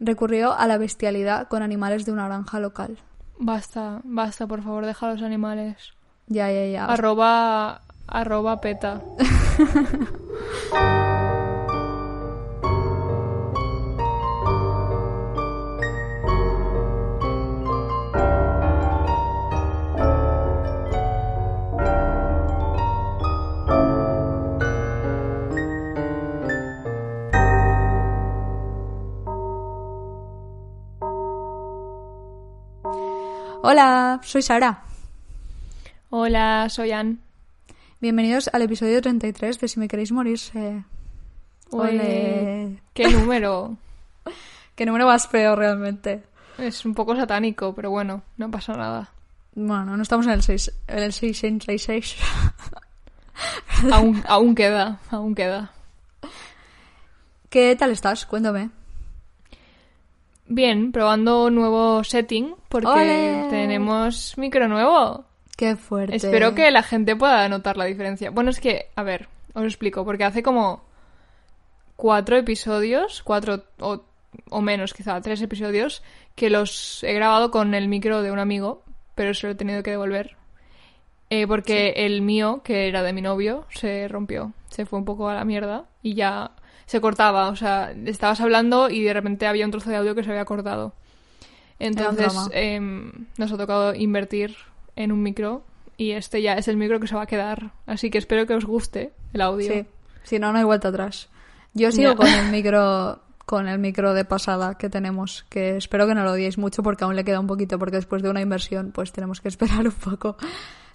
[0.00, 2.98] recurrió a la bestialidad con animales de una granja local.
[3.38, 5.92] Basta, basta, por favor, deja a los animales.
[6.26, 6.86] Ya, ya, ya.
[6.86, 9.02] Arroba, arroba peta.
[33.72, 34.82] Hola, soy Sara.
[36.08, 37.20] Hola, soy Ann.
[38.00, 40.82] Bienvenidos al episodio 33 de Si me queréis morirse.
[41.70, 42.82] Ole.
[42.92, 43.76] ¿Qué número?
[44.74, 46.24] Qué número más feo realmente.
[46.58, 49.12] Es un poco satánico, pero bueno, no pasa nada.
[49.54, 52.16] Bueno, no estamos en el 6, en el 666.
[53.92, 55.70] aún, aún queda, aún queda.
[57.48, 58.26] ¿Qué tal estás?
[58.26, 58.70] Cuéntame.
[60.48, 65.24] Bien, probando nuevo setting porque tenemos micro nuevo.
[65.56, 66.16] Qué fuerte.
[66.16, 68.30] Espero que la gente pueda notar la diferencia.
[68.30, 70.82] Bueno, es que, a ver, os explico, porque hace como
[71.96, 74.04] cuatro episodios, cuatro o,
[74.48, 76.02] o menos quizá, tres episodios,
[76.34, 78.82] que los he grabado con el micro de un amigo,
[79.14, 80.36] pero se lo he tenido que devolver.
[81.28, 85.28] Eh, porque el mío, que era de mi novio, se rompió, se fue un poco
[85.28, 86.52] a la mierda y ya
[86.86, 87.48] se cortaba.
[87.48, 90.44] O sea, estabas hablando y de repente había un trozo de audio que se había
[90.44, 90.94] cortado.
[91.80, 94.54] Entonces em, nos ha tocado invertir
[94.96, 95.64] en un micro
[95.96, 97.72] y este ya es el micro que se va a quedar.
[97.86, 99.72] Así que espero que os guste el audio.
[99.72, 99.86] Sí,
[100.22, 101.28] si no, no hay vuelta atrás.
[101.74, 106.14] Yo sigo con el micro con el micro de pasada que tenemos, que espero que
[106.14, 108.92] no lo odiéis mucho porque aún le queda un poquito, porque después de una inversión
[108.92, 110.36] pues tenemos que esperar un poco.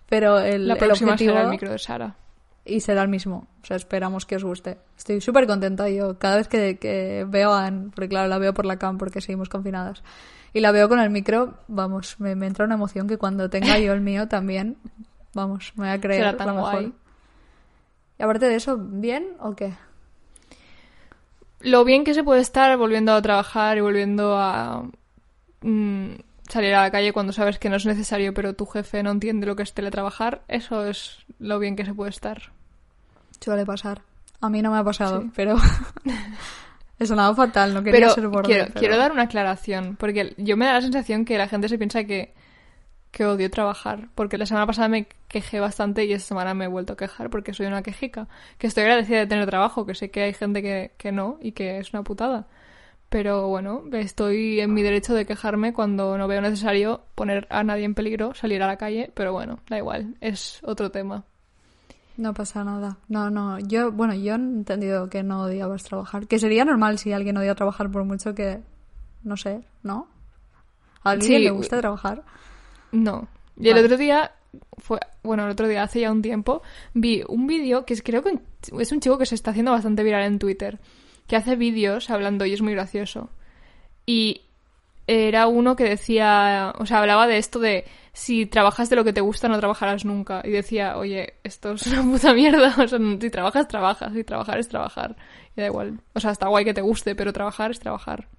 [0.08, 2.16] Pero el, La el próxima objetivo será el micro de Sara.
[2.64, 3.48] y será el mismo.
[3.62, 4.78] O sea, esperamos que os guste.
[4.98, 8.54] Estoy súper contenta yo cada vez que, que veo a Anne, porque claro, la veo
[8.54, 10.04] por la cam porque seguimos confinadas.
[10.56, 13.78] Y la veo con el micro, vamos, me, me entra una emoción que cuando tenga
[13.78, 14.78] yo el mío también,
[15.34, 16.72] vamos, me voy a creer tan la mejor.
[16.72, 16.94] guay.
[18.18, 19.74] Y aparte de eso, ¿bien o qué?
[21.60, 24.84] Lo bien que se puede estar volviendo a trabajar y volviendo a
[25.62, 26.12] mm,
[26.48, 29.48] salir a la calle cuando sabes que no es necesario, pero tu jefe no entiende
[29.48, 32.52] lo que es teletrabajar, eso es lo bien que se puede estar.
[33.42, 34.04] Suele pasar.
[34.40, 35.32] A mí no me ha pasado, Sí.
[35.36, 35.58] pero
[37.00, 38.48] he sonado fatal, no quería Pero ser borde.
[38.48, 41.68] quiero, pero- quiero dar una aclaración, porque yo me da la sensación que la gente
[41.70, 42.34] se piensa que,
[43.12, 46.68] que odio trabajar, porque la semana pasada me quejé bastante y esta semana me he
[46.68, 50.10] vuelto a quejar porque soy una quejica, que estoy agradecida de tener trabajo, que sé
[50.12, 52.48] que hay gente que, que no y que es una putada.
[53.10, 57.86] Pero bueno, estoy en mi derecho de quejarme cuando no veo necesario poner a nadie
[57.86, 61.24] en peligro, salir a la calle, pero bueno, da igual, es otro tema.
[62.18, 62.98] No pasa nada.
[63.10, 63.60] No, no.
[63.60, 66.28] Yo, bueno, yo he entendido que no odiabas trabajar.
[66.28, 68.62] Que sería normal si alguien odia trabajar por mucho que,
[69.24, 70.08] no sé, ¿no?
[71.04, 71.44] ¿A alguien Sí.
[71.44, 72.24] le gusta trabajar?
[72.92, 73.28] No.
[73.60, 74.32] Y el otro día,
[74.78, 76.62] fue, bueno, el otro día, hace ya un tiempo,
[76.94, 78.40] vi un vídeo que es, creo que
[78.80, 80.80] es un chico que se está haciendo bastante viral en Twitter,
[81.28, 83.30] que hace vídeos hablando y es muy gracioso.
[84.06, 84.42] Y
[85.08, 89.12] era uno que decía, o sea, hablaba de esto de si trabajas de lo que
[89.12, 90.42] te gusta no trabajarás nunca.
[90.46, 92.74] Y decía, oye, esto es una puta mierda.
[92.82, 94.14] O sea, si trabajas, trabajas.
[94.14, 95.18] Si trabajar es trabajar.
[95.56, 96.00] Y da igual.
[96.14, 98.30] O sea, está guay que te guste, pero trabajar es trabajar.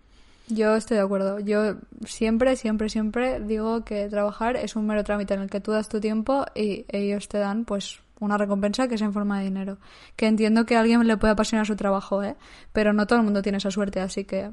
[0.48, 1.40] Yo estoy de acuerdo.
[1.40, 1.74] Yo
[2.06, 5.90] siempre, siempre, siempre digo que trabajar es un mero trámite en el que tú das
[5.90, 9.76] tu tiempo y ellos te dan, pues, una recompensa que es en forma de dinero.
[10.16, 12.34] Que entiendo que a alguien le puede apasionar su trabajo, ¿eh?
[12.72, 14.52] Pero no todo el mundo tiene esa suerte, así que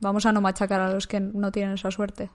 [0.00, 2.30] vamos a no machacar a los que no tienen esa suerte.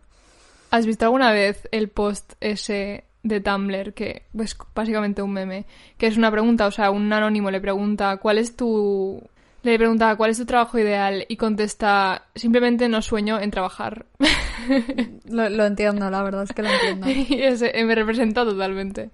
[0.71, 5.65] ¿Has visto alguna vez el post ese de Tumblr, que es básicamente un meme,
[5.97, 9.21] que es una pregunta, o sea, un anónimo le pregunta cuál es tu...
[9.61, 14.05] Le pregunta cuál es tu trabajo ideal y contesta simplemente no sueño en trabajar.
[15.29, 17.07] Lo, lo entiendo, la verdad es que lo entiendo.
[17.09, 19.09] y ese me representa totalmente.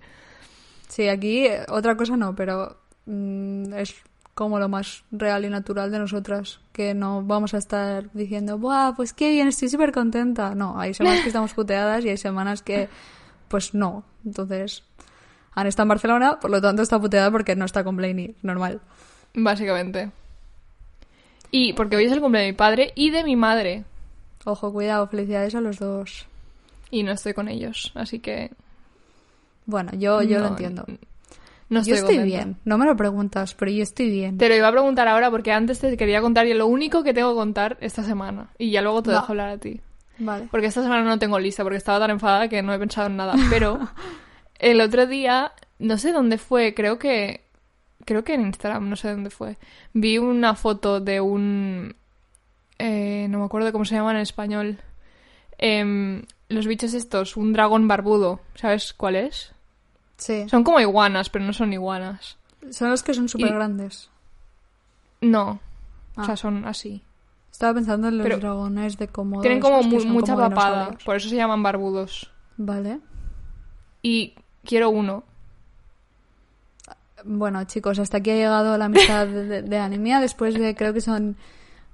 [0.87, 3.95] Sí, aquí eh, otra cosa no, pero mm, es
[4.35, 8.93] como lo más real y natural de nosotras, que no vamos a estar diciendo, ¡buah,
[8.93, 10.53] pues qué bien, estoy súper contenta!
[10.53, 12.89] No, hay semanas que estamos puteadas y hay semanas que,
[13.47, 14.03] pues no.
[14.25, 14.83] Entonces,
[15.53, 18.81] Ana está en Barcelona, por lo tanto está puteada porque no está con Blaney, normal.
[19.33, 20.11] Básicamente.
[21.49, 23.85] Y porque hoy es el cumpleaños de mi padre y de mi madre.
[24.43, 26.27] Ojo, cuidado, felicidades a los dos.
[26.91, 28.51] Y no estoy con ellos, así que...
[29.65, 30.85] Bueno, yo, yo lo entiendo.
[31.69, 32.23] No yo estoy contenta.
[32.45, 34.37] bien, no me lo preguntas, pero yo estoy bien.
[34.37, 37.13] Te lo iba a preguntar ahora porque antes te quería contar y lo único que
[37.13, 38.51] tengo que contar esta semana.
[38.59, 39.15] Y ya luego te Va.
[39.17, 39.81] dejo hablar a ti.
[40.19, 40.47] Vale.
[40.51, 43.17] Porque esta semana no tengo lista porque estaba tan enfadada que no he pensado en
[43.17, 43.33] nada.
[43.49, 43.79] Pero
[44.59, 47.41] el otro día, no sé dónde fue, creo que.
[48.05, 49.57] Creo que en Instagram, no sé dónde fue.
[49.93, 51.95] Vi una foto de un.
[52.77, 54.77] eh, no me acuerdo cómo se llama en español.
[55.57, 59.54] Em, los bichos estos, un dragón barbudo, ¿sabes cuál es?
[60.17, 60.47] Sí.
[60.49, 62.37] Son como iguanas, pero no son iguanas.
[62.71, 64.09] Son los que son súper grandes.
[65.21, 65.59] No,
[66.15, 66.25] o Ah.
[66.25, 67.03] sea, son así.
[67.51, 69.41] Estaba pensando en los Pero dragones de Komodo.
[69.41, 72.31] Tienen como mu- mucha como papada, por eso se llaman barbudos.
[72.57, 72.99] Vale.
[74.01, 74.33] Y
[74.63, 75.23] quiero uno.
[77.23, 80.19] Bueno, chicos, hasta aquí ha llegado la amistad de, de- de Anemia.
[80.19, 81.37] Después de, creo que son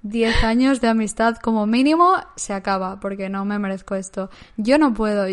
[0.01, 4.29] 10 años de amistad como mínimo, se acaba, porque no me merezco esto.
[4.57, 5.25] Yo no puedo.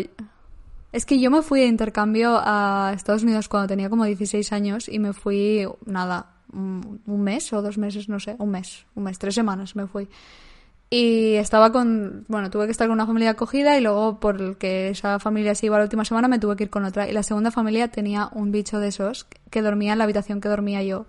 [0.91, 4.89] Es que yo me fui de intercambio a Estados Unidos cuando tenía como 16 años
[4.89, 9.19] y me fui, nada, un mes o dos meses, no sé, un mes, un mes,
[9.19, 10.09] tres semanas me fui.
[10.91, 15.19] Y estaba con, bueno, tuve que estar con una familia acogida y luego porque esa
[15.19, 17.07] familia se iba la última semana me tuve que ir con otra.
[17.07, 20.49] Y la segunda familia tenía un bicho de esos que dormía en la habitación que
[20.49, 21.05] dormía yo.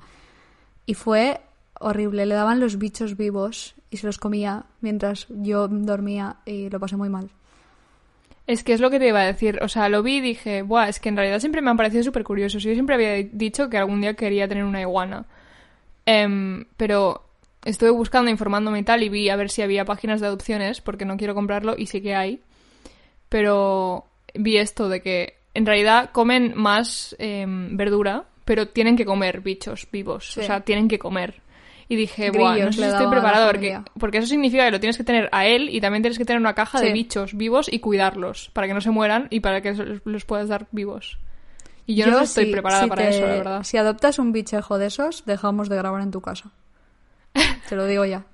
[0.85, 1.41] Y fue
[1.79, 6.79] horrible, le daban los bichos vivos y se los comía mientras yo dormía y lo
[6.79, 7.31] pasé muy mal.
[8.51, 9.61] Es que es lo que te iba a decir.
[9.63, 12.03] O sea, lo vi y dije, Buah, es que en realidad siempre me han parecido
[12.03, 12.65] súper curiosos.
[12.65, 15.25] Yo siempre había dicho que algún día quería tener una iguana.
[16.05, 17.23] Em, pero
[17.65, 21.05] estuve buscando, informándome y tal, y vi a ver si había páginas de adopciones, porque
[21.05, 22.41] no quiero comprarlo, y sí que hay.
[23.29, 29.43] Pero vi esto de que en realidad comen más em, verdura, pero tienen que comer
[29.43, 30.33] bichos vivos.
[30.33, 30.41] Sí.
[30.41, 31.41] O sea, tienen que comer.
[31.91, 34.97] Y dije, Buah, no sé si estoy preparado, porque, porque eso significa que lo tienes
[34.97, 37.81] que tener a él y también tienes que tener una caja de bichos vivos y
[37.81, 41.19] cuidarlos para que no se mueran y para que los, los puedas dar vivos.
[41.87, 43.63] Y yo, no estoy si- preparada si para te- eso, la verdad.
[43.65, 46.53] Si adoptas un bichejo de esos, dejamos de grabar en tu casa.
[47.69, 48.25] Te lo digo ya.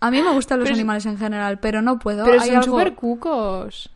[0.00, 2.24] A mí me gustan los Pero es- animales en general, pero no puedo.
[2.26, 3.90] Pero Hay son algo- súper cucos.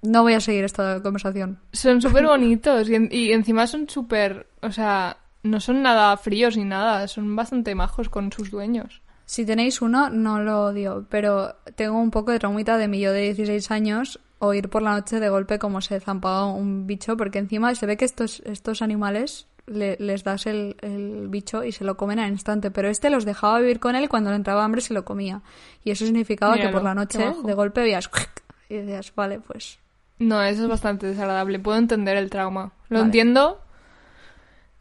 [0.00, 1.58] No voy a seguir esta conversación.
[1.72, 4.46] Son súper bonitos y, en- y encima son súper...
[4.62, 7.06] O sea, no son nada fríos ni nada.
[7.06, 9.00] Son bastante majos con sus dueños.
[9.26, 13.12] Si tenéis uno, no lo odio, pero tengo un poco de traumita de mi yo
[13.12, 17.38] de 16 años oír por la noche de golpe como se zampaba un bicho, porque
[17.38, 21.84] encima se ve que estos, estos animales le- les das el, el bicho y se
[21.84, 24.62] lo comen al instante, pero este los dejaba vivir con él y cuando le entraba
[24.64, 25.40] hambre se lo comía.
[25.84, 28.10] Y eso significaba que por la noche de golpe veías
[28.68, 29.78] y decías, vale, pues
[30.18, 31.58] No, eso es bastante desagradable.
[31.58, 32.72] Puedo entender el trauma.
[32.90, 33.06] Lo Vale.
[33.06, 33.60] entiendo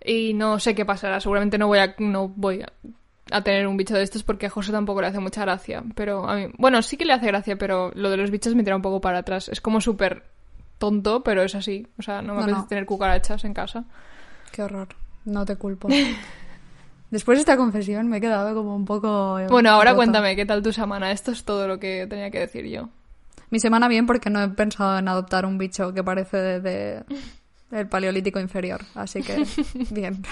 [0.06, 1.20] y no sé qué pasará.
[1.20, 2.72] Seguramente no voy a, no voy a,
[3.32, 5.84] a tener un bicho de estos porque a José tampoco le hace mucha gracia.
[5.96, 8.64] Pero a mí, bueno, sí que le hace gracia, pero lo de los bichos me
[8.64, 9.50] tira un poco para atrás.
[9.50, 10.24] Es como súper
[10.78, 11.88] tonto, pero es así.
[11.98, 12.68] O sea, no me No, apetece no.
[12.68, 13.86] tener cucarachas en casa.
[14.52, 14.90] qué horror.
[15.26, 15.88] No te culpo.
[17.12, 19.38] Después de esta confesión me he quedado como un poco...
[19.38, 19.98] eh, Bueno, ahora rota.
[19.98, 21.12] cuéntame, ¿qué tal tu semana?
[21.12, 22.90] Esto es todo lo que tenía que decir yo.
[23.52, 27.04] Mi semana bien porque no he pensado en adoptar un bicho que parece de, de-
[27.74, 29.46] del paleolítico inferior, así que
[29.92, 30.24] bien.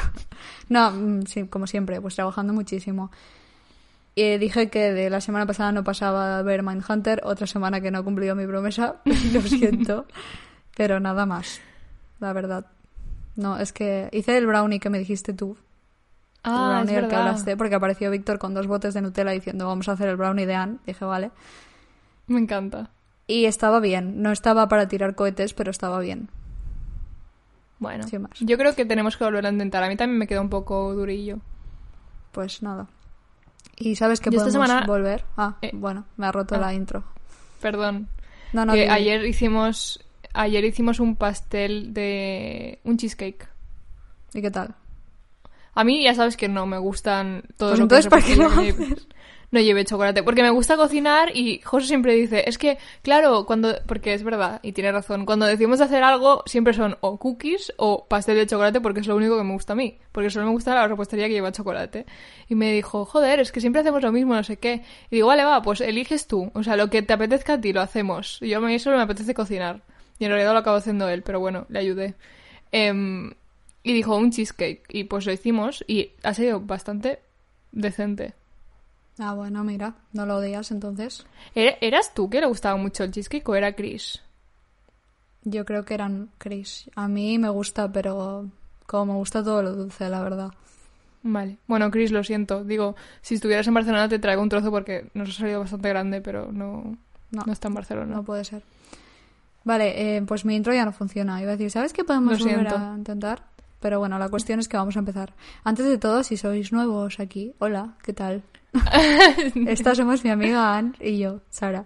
[0.69, 3.11] No, mm, sí, como siempre, pues trabajando muchísimo.
[4.13, 7.91] Y dije que de la semana pasada no pasaba a ver Mindhunter, otra semana que
[7.91, 8.97] no he cumplido mi promesa,
[9.33, 10.05] lo siento,
[10.75, 11.61] pero nada más,
[12.19, 12.65] la verdad.
[13.35, 15.57] No, es que hice el brownie que me dijiste tú,
[16.43, 19.67] el Ah, brownie del que hablaste, porque apareció Víctor con dos botes de Nutella diciendo
[19.67, 21.31] vamos a hacer el brownie de Anne, dije vale.
[22.27, 22.89] Me encanta.
[23.27, 24.21] Y estaba bien.
[24.21, 26.29] No estaba para tirar cohetes, pero estaba bien.
[27.81, 28.31] Bueno, Sin más.
[28.39, 29.83] yo creo que tenemos que volver a intentar.
[29.83, 31.39] A mí también me queda un poco durillo.
[32.31, 32.87] Pues nada.
[33.75, 35.25] ¿Y sabes que Yo esta podemos semana- volver?
[35.35, 36.59] Ah, Eh, bueno, me ha roto ah.
[36.59, 37.03] la intro.
[37.59, 38.07] Perdón.
[38.53, 39.99] No, no, que ayer hicimos
[40.33, 43.49] ayer hicimos un pastel de un cheesecake.
[44.33, 44.75] ¿Y qué tal?
[45.73, 48.23] A mí ya sabes que no me gustan todos Pues lo que entonces, es ¿para
[48.23, 49.01] qué lo lleve-
[49.51, 53.75] no lleve chocolate, porque me gusta cocinar y José siempre dice, es que, claro, cuando,
[53.85, 58.05] porque es verdad, y tiene razón, cuando decimos hacer algo, siempre son o cookies o
[58.07, 60.51] pastel de chocolate, porque es lo único que me gusta a mí, porque solo me
[60.53, 62.05] gusta la repostería que lleva chocolate.
[62.47, 64.83] Y me dijo, joder, es que siempre hacemos lo mismo, no sé qué.
[65.09, 67.73] Y digo, vale, va, pues eliges tú, o sea, lo que te apetezca a ti
[67.73, 68.39] lo hacemos.
[68.41, 69.81] Y yo a mí solo me apetece cocinar.
[70.17, 72.15] Y en realidad lo acabo haciendo él, pero bueno, le ayudé.
[72.71, 73.33] Em,
[73.83, 77.19] y dijo un cheesecake, y pues lo hicimos, y ha sido bastante
[77.71, 78.33] decente.
[79.19, 81.25] Ah, bueno, mira, no lo odias entonces.
[81.53, 84.21] ¿Era- ¿Eras tú que le gustaba mucho el cheesecake o era Chris?
[85.43, 86.89] Yo creo que eran Chris.
[86.95, 88.47] A mí me gusta, pero
[88.85, 90.51] como me gusta todo lo dulce, la verdad.
[91.23, 91.57] Vale.
[91.67, 92.63] Bueno, Chris, lo siento.
[92.63, 96.21] Digo, si estuvieras en Barcelona te traigo un trozo porque nos ha salido bastante grande,
[96.21, 96.97] pero no,
[97.31, 98.15] No, no está en Barcelona.
[98.15, 98.63] no puede ser.
[99.63, 101.39] Vale, eh, pues mi intro ya no funciona.
[101.41, 102.75] Iba a decir, ¿sabes qué podemos Lo volver siento.
[102.75, 103.43] a intentar?
[103.79, 105.33] Pero bueno, la cuestión es que vamos a empezar.
[105.63, 108.43] Antes de todo, si sois nuevos aquí, hola, ¿qué tal?
[109.67, 111.85] Esta somos mi amiga Anne y yo, Sara.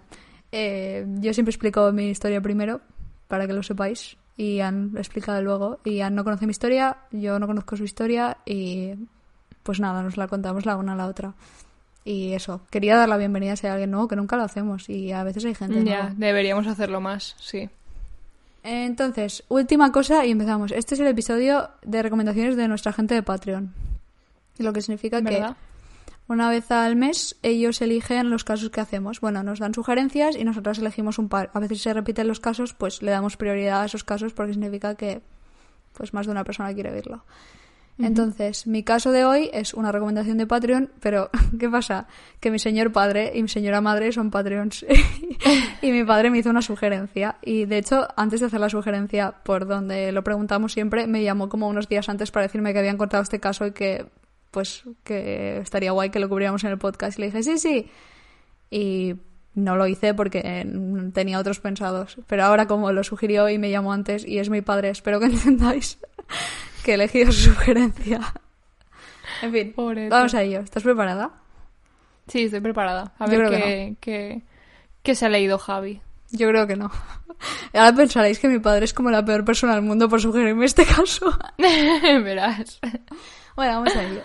[0.52, 2.80] Eh, yo siempre explico mi historia primero,
[3.28, 5.80] para que lo sepáis, y Anne lo explica luego.
[5.84, 8.92] Y Anne no conoce mi historia, yo no conozco su historia, y
[9.62, 11.34] pues nada, nos la contamos la una a la otra.
[12.04, 14.88] Y eso, quería dar la bienvenida si hay alguien nuevo, que nunca lo hacemos.
[14.88, 16.14] Y a veces hay gente Ya, nueva.
[16.16, 17.68] deberíamos hacerlo más, sí.
[18.62, 20.70] Entonces, última cosa y empezamos.
[20.72, 23.72] Este es el episodio de recomendaciones de nuestra gente de Patreon.
[24.58, 25.44] Lo que significa que.
[26.28, 29.20] Una vez al mes ellos eligen los casos que hacemos.
[29.20, 31.50] Bueno, nos dan sugerencias y nosotras elegimos un par.
[31.54, 34.94] A veces se repiten los casos, pues le damos prioridad a esos casos porque significa
[34.94, 35.22] que
[35.92, 37.24] pues más de una persona quiere verlo.
[37.98, 42.06] Entonces, mi caso de hoy es una recomendación de Patreon, pero ¿qué pasa?
[42.40, 44.84] Que mi señor padre y mi señora madre son Patreons.
[45.82, 47.36] y mi padre me hizo una sugerencia.
[47.42, 51.48] Y de hecho, antes de hacer la sugerencia por donde lo preguntamos siempre, me llamó
[51.48, 54.06] como unos días antes para decirme que habían cortado este caso y que,
[54.56, 57.18] pues, que estaría guay que lo cubriéramos en el podcast.
[57.18, 57.90] Y le dije, sí, sí.
[58.70, 59.14] Y
[59.54, 60.40] no lo hice porque
[61.12, 62.16] tenía otros pensados.
[62.26, 65.26] Pero ahora como lo sugirió y me llamó antes y es mi padre, espero que
[65.34, 65.98] entendáis
[66.82, 68.20] que he elegido su sugerencia.
[69.42, 69.74] En fin,
[70.08, 70.60] vamos a ello.
[70.60, 71.30] ¿Estás preparada?
[72.26, 73.12] Sí, estoy preparada.
[73.18, 74.42] A Yo ver que qué, qué,
[75.02, 76.00] qué se ha leído Javi.
[76.30, 76.90] Yo creo que no.
[77.74, 80.86] Ahora pensaréis que mi padre es como la peor persona del mundo por sugerirme este
[80.86, 81.38] caso.
[81.58, 82.80] Verás.
[83.56, 84.22] Bueno, vamos a ello.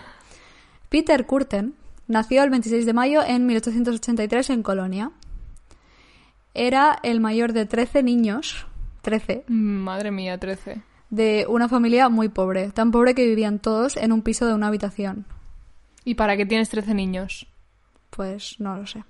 [0.92, 1.74] Peter Curten
[2.06, 5.10] nació el 26 de mayo en 1883 en Colonia.
[6.52, 8.66] Era el mayor de 13 niños,
[9.00, 10.82] 13, Madre mía, 13.
[11.08, 14.66] de una familia muy pobre, tan pobre que vivían todos en un piso de una
[14.66, 15.24] habitación.
[16.04, 17.46] ¿Y para qué tienes 13 niños?
[18.10, 19.02] Pues no lo sé.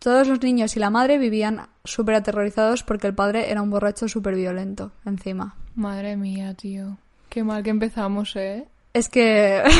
[0.00, 4.06] Todos los niños y la madre vivían súper aterrorizados porque el padre era un borracho
[4.06, 5.56] súper violento, encima.
[5.76, 6.98] Madre mía, tío.
[7.30, 8.68] Qué mal que empezamos, ¿eh?
[8.92, 9.62] Es que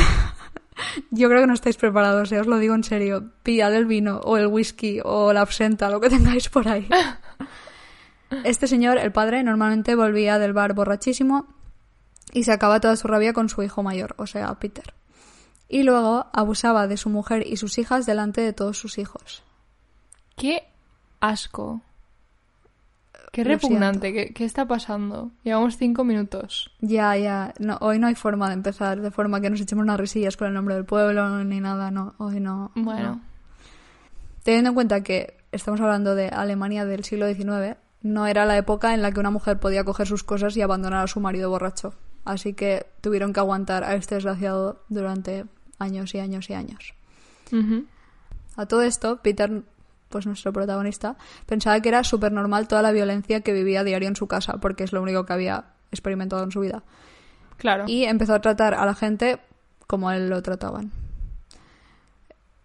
[1.11, 3.31] yo creo que no estáis preparados, eh, os lo digo en serio.
[3.43, 6.87] Pillad el vino o el whisky o la absenta, lo que tengáis por ahí.
[8.43, 11.45] Este señor, el padre, normalmente volvía del bar borrachísimo
[12.31, 14.95] y sacaba toda su rabia con su hijo mayor, o sea, Peter.
[15.69, 19.43] Y luego abusaba de su mujer y sus hijas delante de todos sus hijos.
[20.35, 20.63] Qué
[21.19, 21.81] asco.
[23.33, 24.13] Qué repugnante.
[24.13, 25.31] ¿Qué, qué está pasando?
[25.43, 26.69] Llevamos cinco minutos.
[26.81, 29.99] Ya, ya, no, hoy no hay forma de empezar de forma que nos echemos unas
[29.99, 32.69] risillas con el nombre del pueblo ni nada, no, hoy no.
[32.75, 33.15] Bueno.
[33.15, 33.21] no.
[34.43, 38.93] Teniendo en cuenta que estamos hablando de Alemania del siglo XIX, no era la época
[38.93, 41.95] en la que una mujer podía coger sus cosas y abandonar a su marido borracho.
[42.25, 45.45] Así que tuvieron que aguantar a este desgraciado durante
[45.79, 46.93] años y años y años.
[48.55, 49.63] A todo esto, Peter,
[50.13, 51.17] pues nuestro protagonista,
[51.47, 54.59] pensaba que era súper normal toda la violencia que vivía a diario en su casa,
[54.61, 56.83] porque es lo único que había experimentado en su vida.
[57.57, 57.85] Claro.
[57.87, 59.39] Y empezó a tratar a la gente
[59.87, 60.91] como a él lo trataban.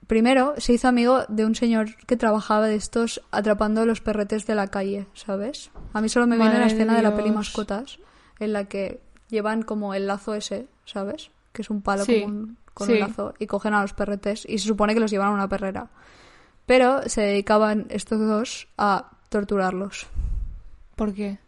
[0.06, 4.54] Primero se hizo amigo de un señor que trabajaba de estos atrapando los perretes de
[4.54, 5.70] la calle, ¿sabes?
[5.94, 7.30] A mí solo me viene la escena de la peli.
[7.30, 7.98] Mascotas,
[8.38, 11.30] en la que llevan como el lazo ese, ¿sabes?
[11.52, 12.94] Que es un palo Sí, con, un, con sí.
[12.94, 15.48] un lazo y cogen a los perretes y se supone que los llevan a una
[15.48, 15.88] perrera.
[16.68, 20.06] Pero se dedicaban estos dos a torturarlos.
[20.94, 21.38] ¿Por qué?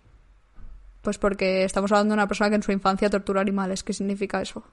[1.02, 3.84] Pues porque estamos hablando de una persona que en su infancia torturó animales.
[3.84, 4.64] ¿Qué significa eso?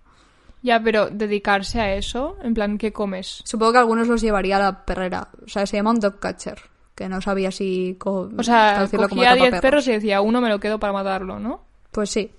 [0.63, 3.41] Ya, pero dedicarse a eso, en plan, ¿qué comes?
[3.45, 5.27] Supongo que algunos los llevaría a la perrera.
[5.45, 6.59] O sea, se llama un dog catcher.
[6.95, 7.95] Que no sabía si...
[7.99, 9.61] co- O sea, cogía 10 atrapaperros.
[9.61, 11.61] perros y decía, uno me lo quedo para matarlo, ¿no?
[11.91, 12.31] Pues sí.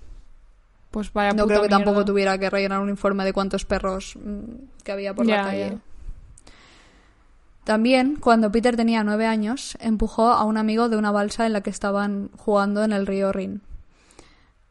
[0.90, 4.16] Pues vaya No puta creo que tampoco tuviera que rellenar un informe de cuántos perros
[4.16, 5.68] mm, que había por la calle.
[5.70, 5.78] ya.
[7.68, 11.60] También, cuando Peter tenía nueve años, empujó a un amigo de una balsa en la
[11.60, 13.60] que estaban jugando en el río Rin.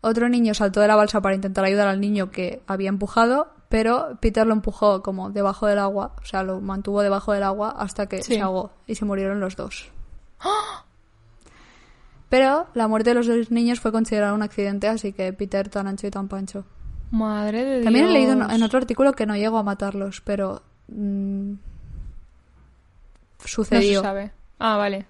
[0.02, 4.18] Otro niño saltó de la balsa para intentar ayudar al niño que había empujado, pero
[4.20, 8.08] Peter lo empujó como debajo del agua, o sea, lo mantuvo debajo del agua hasta
[8.08, 8.34] que Sí.
[8.34, 9.92] se ahogó y se murieron los dos.
[12.30, 15.86] Pero la muerte de los dos niños fue considerada un accidente, así que Peter tan
[15.86, 16.66] ancho y tan pancho.
[17.12, 20.64] Madre de También he leído en, otro artículo que no llegó a matarlos, pero
[23.40, 24.00] No sucedió.
[24.00, 24.32] se sabe.
[24.60, 25.06] Ah, vale.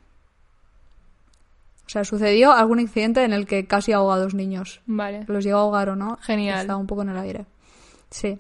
[1.86, 4.82] O sea, sucedió algún accidente en el que casi ahogó a dos niños.
[4.86, 5.24] Vale.
[5.28, 6.18] Los llegó a ahogar o no.
[6.22, 6.62] Genial.
[6.62, 7.46] Está un poco en el aire.
[8.10, 8.40] Sí.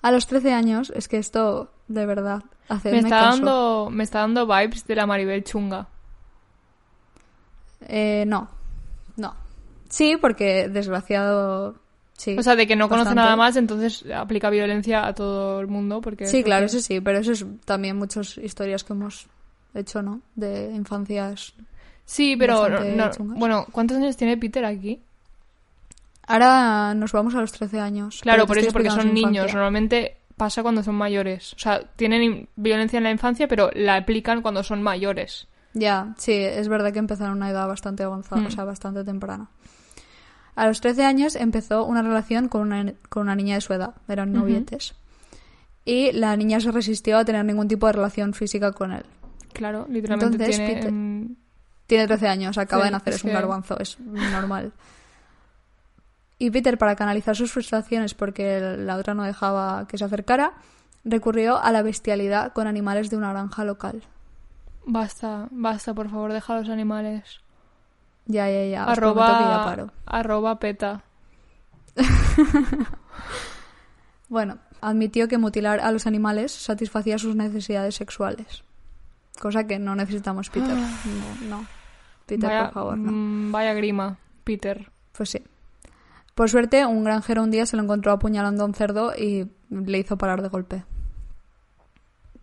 [0.00, 4.20] A los 13 años, es que esto, de verdad, hace Me está, dando, me está
[4.20, 5.88] dando vibes de la Maribel chunga.
[7.82, 8.48] Eh, no.
[9.16, 9.34] No.
[9.88, 11.74] Sí, porque desgraciado.
[12.18, 12.36] Sí.
[12.38, 16.00] O sea, de que no conoce nada más, entonces aplica violencia a todo el mundo.
[16.02, 19.28] Porque Sí, claro, eso sí, pero eso es también muchas historias que hemos
[19.72, 20.20] hecho, ¿no?
[20.34, 21.54] De infancias.
[22.04, 25.00] Sí, pero no- bueno, ¿cuántos años tiene Peter aquí?
[26.26, 28.20] Ahora nos vamos a los 13 años.
[28.20, 29.52] Claro, por eso, porque son niños.
[29.54, 31.54] Normalmente pasa cuando son mayores.
[31.54, 35.48] O sea, tienen violencia en la infancia, pero la aplican cuando son mayores.
[35.74, 38.46] Ya, sí, es verdad que empezaron a una edad bastante avanzada, Mm.
[38.46, 39.48] o sea, bastante temprana.
[40.58, 43.94] A los 13 años empezó una relación con una, con una niña de su edad,
[44.08, 44.94] eran novietes.
[45.84, 49.04] y la niña se resistió a tener ningún tipo de relación física con él.
[49.52, 50.74] Claro, literalmente Entonces, tiene...
[50.74, 51.36] Peter-
[51.86, 54.72] Tiene 13 años, acaba Sí, de nacer, es un garbanzo, es normal.
[56.38, 60.52] Y Peter, para canalizar sus frustraciones porque la otra no dejaba que se acercara,
[61.04, 64.02] recurrió a la bestialidad con animales de una granja local.
[64.84, 67.40] Basta, basta, por favor, deja a los animales.
[68.28, 68.86] Ya, ya, ya.
[68.86, 69.92] os prometo que ya Arroba, paro.
[70.06, 71.02] arroba peta.
[74.28, 78.62] Bueno, admitió que mutilar a los animales satisfacía sus necesidades sexuales.
[79.40, 80.74] Cosa que no necesitamos, Peter.
[80.76, 81.66] No, no.
[82.26, 83.10] Peter, vaya, por favor, no.
[83.10, 84.90] mm, vaya grima, Peter.
[85.12, 85.42] Pues sí.
[86.34, 89.98] Por suerte, un granjero un día se lo encontró apuñalando a un cerdo y le
[89.98, 90.84] hizo parar de golpe.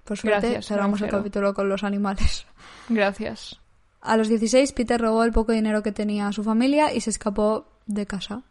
[0.04, 2.48] Por suerte, Gracias, cerramos el capítulo con los animales.
[2.89, 3.60] Gracias.
[4.06, 7.66] A los 16, Peter robó el poco dinero que tenía su familia y se escapó
[7.88, 8.44] de casa.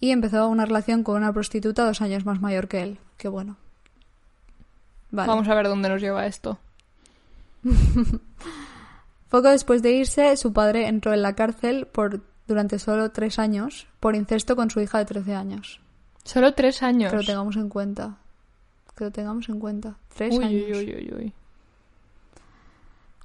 [0.00, 2.98] Y empezó una relación con una prostituta dos años más mayor que él.
[3.16, 3.56] Qué bueno.
[5.10, 5.28] Vale.
[5.28, 6.58] Vamos a ver dónde nos lleva esto.
[9.30, 13.86] Poco después de irse, su padre entró en la cárcel por durante solo tres años
[13.98, 15.80] por incesto con su hija de 13 años.
[16.24, 17.10] Solo tres años.
[17.10, 18.18] Que lo tengamos en cuenta.
[18.94, 19.96] Que lo tengamos en cuenta.
[20.14, 20.62] Tres uy, años.
[20.66, 21.32] uy, uy, uy, uy.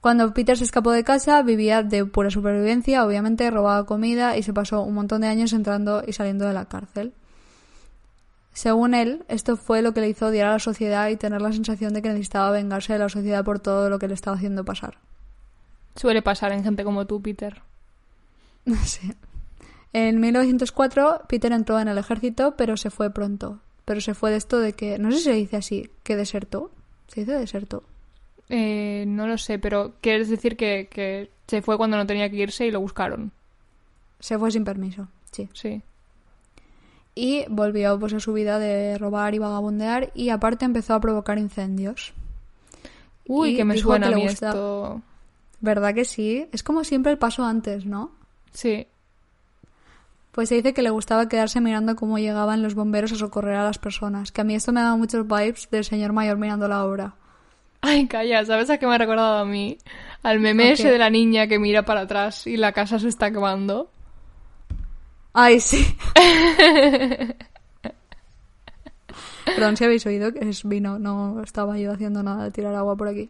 [0.07, 4.53] Cuando Peter se escapó de casa, vivía de pura supervivencia, obviamente robaba comida y se
[4.53, 7.13] pasó un montón de años entrando y saliendo de la cárcel.
[8.53, 11.51] Según él, esto fue lo que le hizo odiar a la sociedad y tener la
[11.51, 14.63] sensación de que necesitaba vengarse de la sociedad por todo lo que le estaba haciendo
[14.63, 14.97] pasar.
[15.97, 17.61] Suele pasar en gente como tú, Peter.
[18.85, 19.11] Sí.
[19.91, 23.59] En 1904, Peter entró en el ejército, pero se fue pronto.
[23.83, 26.71] Pero se fue de esto de que, no sé si se dice así, que desertó.
[27.09, 27.83] ¿Se dice desertó?
[28.49, 32.37] Eh, no lo sé, pero quieres decir que, que se fue cuando no tenía que
[32.37, 33.31] irse y lo buscaron.
[34.19, 35.49] Se fue sin permiso, sí.
[35.53, 35.81] Sí.
[37.13, 41.39] Y volvió pues a su vida de robar y vagabundear y aparte empezó a provocar
[41.39, 42.13] incendios.
[43.27, 45.01] Uy, Y que me suena que a mí esto.
[45.59, 46.47] ¿Verdad que sí?
[46.51, 48.11] Es como siempre el paso antes, ¿no?
[48.51, 48.87] Sí.
[50.31, 53.63] Pues se dice que le gustaba quedarse mirando cómo llegaban los bomberos a socorrer a
[53.63, 54.31] las personas.
[54.31, 57.15] Que a mí esto me da muchos vibes del señor mayor mirando la obra.
[57.81, 59.77] Ay, calla, ¿sabes a qué me ha recordado a mí?
[60.23, 63.07] Al meme ¿A ese de la niña que mira para atrás y la casa se
[63.07, 63.89] está quemando.
[65.33, 65.95] ¡Ay, sí!
[69.45, 72.97] Perdón si habéis oído que es vino, no estaba yo haciendo nada de tirar agua
[72.97, 73.29] por aquí.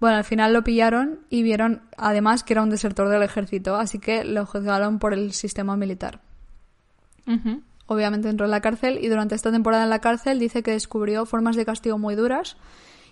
[0.00, 3.98] Bueno, al final lo pillaron y vieron además que era un desertor del ejército, así
[3.98, 6.20] que lo juzgaron por el sistema militar.
[7.86, 11.24] Obviamente entró en la cárcel y durante esta temporada en la cárcel dice que descubrió
[11.24, 12.56] formas de castigo muy duras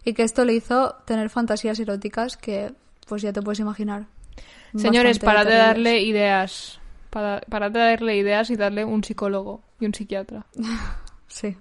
[0.04, 2.74] y que esto le hizo tener fantasías eróticas que,
[3.06, 4.06] pues ya te puedes imaginar.
[4.76, 6.80] Señores, parad de darle ideas.
[7.10, 10.46] Para, parad de darle ideas y darle un psicólogo y un psiquiatra.
[11.28, 11.56] Sí.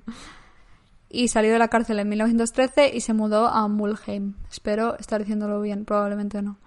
[1.08, 4.34] Y salió de la cárcel en 1913 y se mudó a Mulheim.
[4.50, 6.58] Espero estar diciéndolo bien, probablemente no.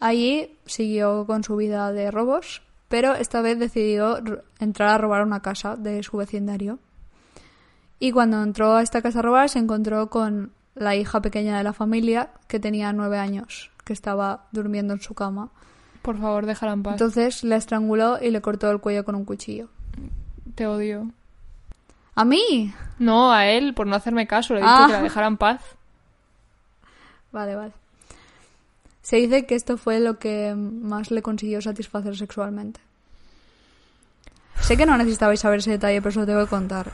[0.00, 4.18] Allí siguió con su vida de robos, pero esta vez decidió
[4.58, 6.78] entrar a robar una casa de su vecindario.
[7.98, 11.64] Y cuando entró a esta casa a robar se encontró con la hija pequeña de
[11.64, 15.48] la familia, que tenía nueve años, que estaba durmiendo en su cama.
[16.02, 16.92] Por favor, déjala en paz.
[16.92, 19.68] Entonces la estranguló y le cortó el cuello con un cuchillo.
[20.54, 21.10] Te odio.
[22.14, 22.72] ¡A mí!
[22.98, 24.54] No, a él, por no hacerme caso.
[24.54, 24.84] Le he dicho Ah.
[24.86, 25.60] que la dejara en paz.
[27.32, 27.72] Vale, vale.
[29.02, 32.80] Se dice que esto fue lo que más le consiguió satisfacer sexualmente.
[34.60, 36.92] Sé que no necesitabais saber ese detalle, pero os lo tengo que contar.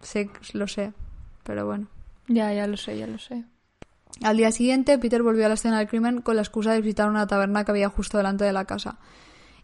[0.00, 0.92] Sé, lo sé,
[1.44, 1.86] pero bueno.
[2.28, 3.44] Ya, ya lo sé, ya lo sé.
[4.22, 7.08] Al día siguiente, Peter volvió a la escena del crimen con la excusa de visitar
[7.08, 8.98] una taberna que había justo delante de la casa.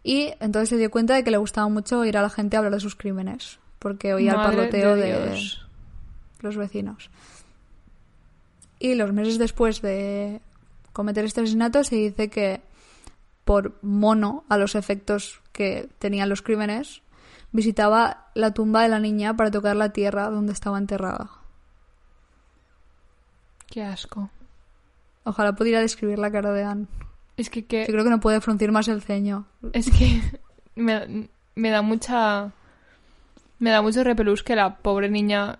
[0.03, 2.73] Y entonces se dio cuenta de que le gustaba mucho oír a la gente hablar
[2.73, 5.37] de sus crímenes, porque oía el parloteo de
[6.41, 7.09] los vecinos.
[8.79, 10.41] Y los meses después de
[10.93, 12.61] cometer este asesinato se dice que
[13.43, 17.01] por mono a los efectos que tenían los crímenes,
[17.51, 21.38] visitaba la tumba de la niña para tocar la tierra donde estaba enterrada.
[23.69, 24.29] Qué asco.
[25.23, 26.87] Ojalá pudiera describir la cara de Anne.
[27.37, 29.45] Es que, que Yo creo que no puede fruncir más el ceño.
[29.73, 30.21] es que
[30.75, 32.51] me, me da mucha
[33.59, 35.59] me da mucho repelús que la pobre niña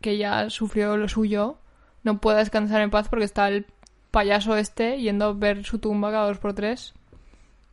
[0.00, 1.58] que ya sufrió lo suyo
[2.02, 3.66] no pueda descansar en paz porque está el
[4.10, 6.94] payaso este yendo a ver su tumba cada dos por tres.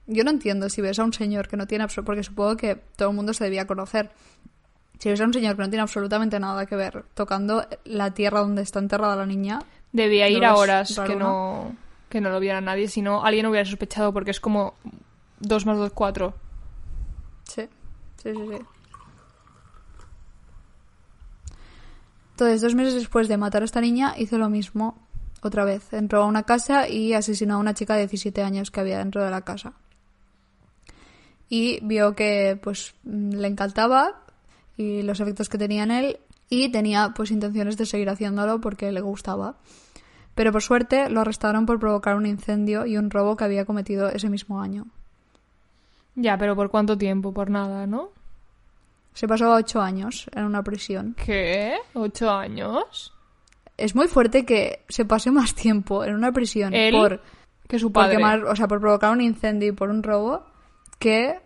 [0.06, 2.06] Yo no entiendo si ves a un señor que no tiene absolutamente...
[2.06, 4.12] Porque supongo que todo el mundo se debía conocer.
[5.00, 8.40] Si ves a un señor que no tiene absolutamente nada que ver tocando la tierra
[8.40, 9.60] donde está enterrada la niña,
[9.92, 11.76] Debía ir ¿Lo a horas que no,
[12.10, 14.74] que no lo viera nadie, si no alguien hubiera sospechado porque es como
[15.40, 16.34] 2 más 2, 4.
[17.44, 17.68] Sí,
[18.18, 18.66] sí, sí, sí.
[22.32, 24.96] Entonces, dos meses después de matar a esta niña, hizo lo mismo
[25.42, 25.92] otra vez.
[25.94, 29.24] Entró a una casa y asesinó a una chica de 17 años que había dentro
[29.24, 29.74] de la casa.
[31.50, 34.22] Y vio que pues le encantaba
[34.78, 38.92] y los efectos que tenía en él y tenía pues intenciones de seguir haciéndolo porque
[38.92, 39.56] le gustaba.
[40.36, 44.08] Pero por suerte lo arrestaron por provocar un incendio y un robo que había cometido
[44.10, 44.86] ese mismo año.
[46.16, 47.34] Ya, pero ¿por cuánto tiempo?
[47.34, 48.10] Por nada, ¿no?
[49.14, 51.16] Se pasó ocho años en una prisión.
[51.26, 51.76] ¿Qué?
[51.94, 53.14] ¿Ocho años?
[53.78, 57.22] Es muy fuerte que se pase más tiempo en una prisión por,
[57.68, 58.18] Que su por padre.
[58.18, 60.44] quemar- o sea, por provocar un incendio y por un robo
[61.00, 61.40] que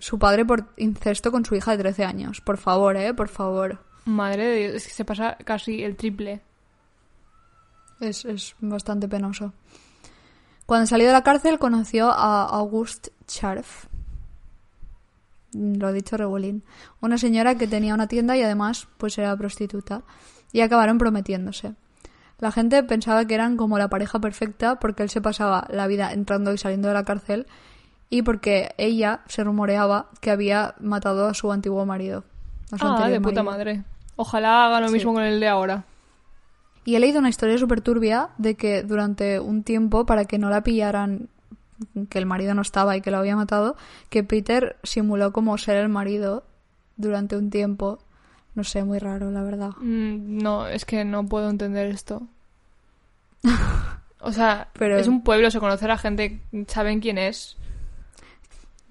[0.00, 2.40] su padre por incesto con su hija de 13 años.
[2.40, 3.78] Por favor, eh, por favor.
[4.06, 6.40] Madre de Dios, es que se pasa casi el triple.
[8.00, 9.52] Es, es bastante penoso.
[10.66, 13.86] Cuando salió de la cárcel conoció a Auguste Scharf.
[15.52, 16.64] Lo ha dicho Rebolín.
[17.00, 20.02] Una señora que tenía una tienda y además pues era prostituta.
[20.52, 21.74] Y acabaron prometiéndose.
[22.38, 26.12] La gente pensaba que eran como la pareja perfecta porque él se pasaba la vida
[26.12, 27.46] entrando y saliendo de la cárcel
[28.10, 32.24] y porque ella se rumoreaba que había matado a su antiguo marido.
[32.72, 33.44] a su Ah, de puta marido.
[33.44, 33.84] madre.
[34.16, 34.94] Ojalá haga lo Sí.
[34.94, 35.84] mismo con el de ahora.
[36.84, 40.50] Y he leído una historia súper turbia de que durante un tiempo, para que no
[40.50, 41.28] la pillaran
[42.10, 43.74] que el marido no estaba y que lo había matado,
[44.08, 46.44] que Peter simuló como ser el marido
[46.96, 47.98] durante un tiempo.
[48.54, 49.70] No sé, muy raro, la verdad.
[49.80, 52.22] Mm, No, es que no puedo entender esto.
[54.22, 57.56] O sea, Pero- es un pueblo, se conoce a la gente, saben quién es.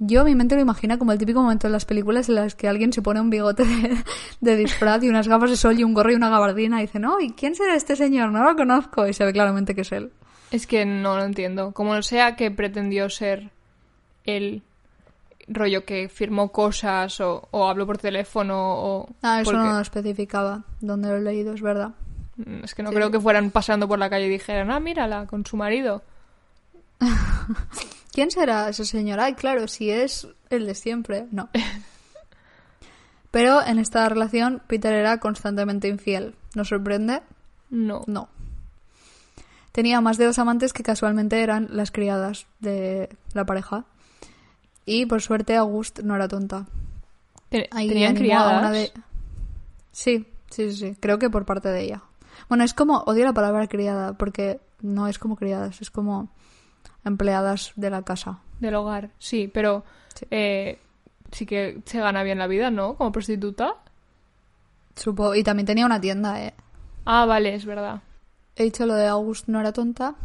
[0.02, 2.70] Yo mi mente lo imagina como el típico momento en las películas en las que
[2.70, 4.04] alguien se pone un bigote de,
[4.40, 7.00] de disfraz y unas gafas de sol y un gorro y una gabardina y dice,
[7.00, 8.32] no, ¿y quién será este señor?
[8.32, 9.06] No lo conozco.
[9.08, 10.12] Y se ve claramente que es él.
[10.52, 11.74] Es que no lo entiendo.
[11.74, 13.50] Como no sea que pretendió ser
[14.24, 14.62] el
[15.50, 19.10] rollo que firmó cosas o, o habló por teléfono o...
[19.22, 21.92] Ah, eso porque- no lo especificaba donde lo he leído, es verdad.
[22.38, 22.96] Mm, Es que no Sí.
[22.96, 26.04] creo que fueran pasando por la calle y dijeran, ah, mírala, con su marido.
[28.20, 29.22] ¿Quién será ese señor?
[29.22, 31.28] Ay, claro, si es el de siempre.
[31.32, 31.48] No.
[33.32, 36.36] Pero en esta relación Peter era constantemente infiel.
[36.54, 37.22] ¿Nos sorprende?
[37.70, 38.04] No.
[38.08, 38.28] No.
[39.72, 43.86] Tenía más de dos amantes que casualmente eran las criadas de la pareja.
[44.84, 46.66] Y por suerte August no era tonta.
[47.72, 48.60] Ahí Tenían criadas.
[48.60, 48.92] una de-
[49.94, 50.98] Sí, sí, sí, sí.
[51.00, 52.04] Creo que por parte de ella.
[52.50, 56.30] Bueno, es como, odio la palabra criada, porque no es como criadas, es como
[57.06, 58.40] empleadas de la casa.
[58.60, 59.84] Del hogar, sí, pero
[60.16, 60.26] Sí.
[60.32, 60.80] eh,
[61.32, 62.96] sí que se gana bien la vida, ¿no?
[62.96, 63.76] Como prostituta.
[64.96, 66.54] Supo y también tenía una tienda, eh.
[67.06, 68.02] Ah, vale, es verdad.
[68.56, 70.16] He dicho lo de August no era tonta.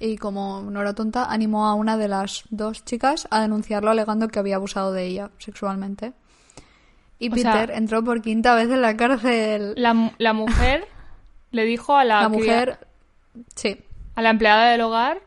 [0.00, 4.28] Y como no era tonta, animó a una de las dos chicas a denunciarlo alegando
[4.28, 6.12] que había abusado de ella sexualmente.
[7.18, 9.72] Y O sea- Peter entró por quinta vez en la cárcel.
[9.76, 10.86] La, la mujer
[11.50, 12.86] le dijo a la, La mujer.
[13.56, 13.80] Sí,
[14.14, 15.20] a la empleada del hogar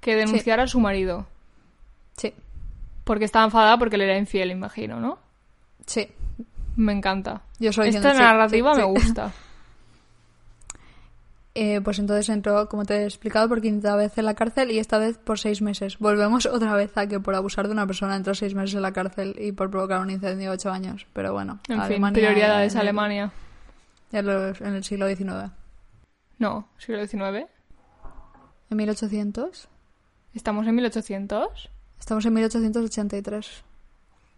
[0.00, 1.26] que denunciara a su marido.
[2.16, 2.32] sí,
[3.04, 5.18] Porque estaba enfadada porque le era infiel, imagino, ¿no?
[5.86, 6.08] sí.
[6.76, 7.42] Me encanta.
[7.58, 8.90] Yo soy Esta sí, narrativa sí, me sí.
[8.92, 9.32] gusta.
[11.54, 14.78] Eh, pues entonces entró, como te he explicado, por quinta vez en la cárcel y
[14.78, 15.98] esta vez por seis meses.
[15.98, 18.92] Volvemos otra vez a que por abusar de una persona entró seis meses en la
[18.92, 21.06] cárcel y por provocar un incendio ocho años.
[21.12, 23.32] Pero bueno, En fin, Alemania prioridades en el- Alemania.
[24.12, 25.50] En, los- en el siglo XIX.
[26.38, 27.46] No, siglo XIX.
[28.70, 29.68] En 1800.
[30.34, 31.68] ¿Estamos en 1800?
[31.98, 33.62] Estamos en 1883.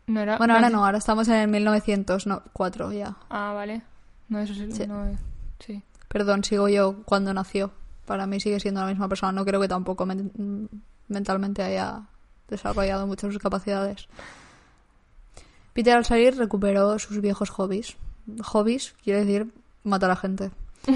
[0.09, 0.37] No era...
[0.39, 3.17] Bueno, ahora no, ahora estamos en el 1904 ya.
[3.31, 3.83] Ah, vale.
[4.29, 4.71] No, eso sí.
[4.73, 4.87] Sí.
[4.87, 5.17] no,
[5.59, 5.83] sí.
[6.09, 7.71] Perdón, sigo yo cuando nació.
[8.07, 9.33] Para mí sigue siendo la misma persona.
[9.33, 10.69] No creo que tampoco men-
[11.09, 12.03] mentalmente haya
[12.49, 14.09] desarrollado mucho sus capacidades.
[15.73, 17.97] Peter al salir recuperó sus viejos hobbies.
[18.43, 19.53] Hobbies quiere decir
[19.85, 20.51] matar a gente.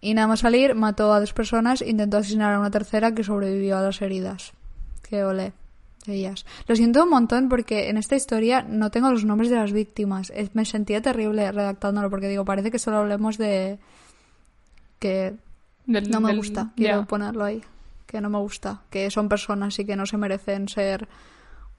[0.00, 3.76] y nada más salir, mató a dos personas, intentó asesinar a una tercera que sobrevivió
[3.78, 4.52] a las heridas.
[5.02, 5.52] Que ole
[6.06, 6.44] de ellas.
[6.66, 10.32] Lo siento un montón porque en esta historia no tengo los nombres de las víctimas.
[10.54, 13.78] Me sentía terrible redactándolo porque digo, parece que solo hablemos de
[14.98, 15.34] que
[15.86, 16.72] Del- no me del- gusta.
[16.76, 17.62] Quiero ponerlo ahí.
[18.06, 18.82] Que no me gusta.
[18.90, 21.08] Que son personas y que no se merecen ser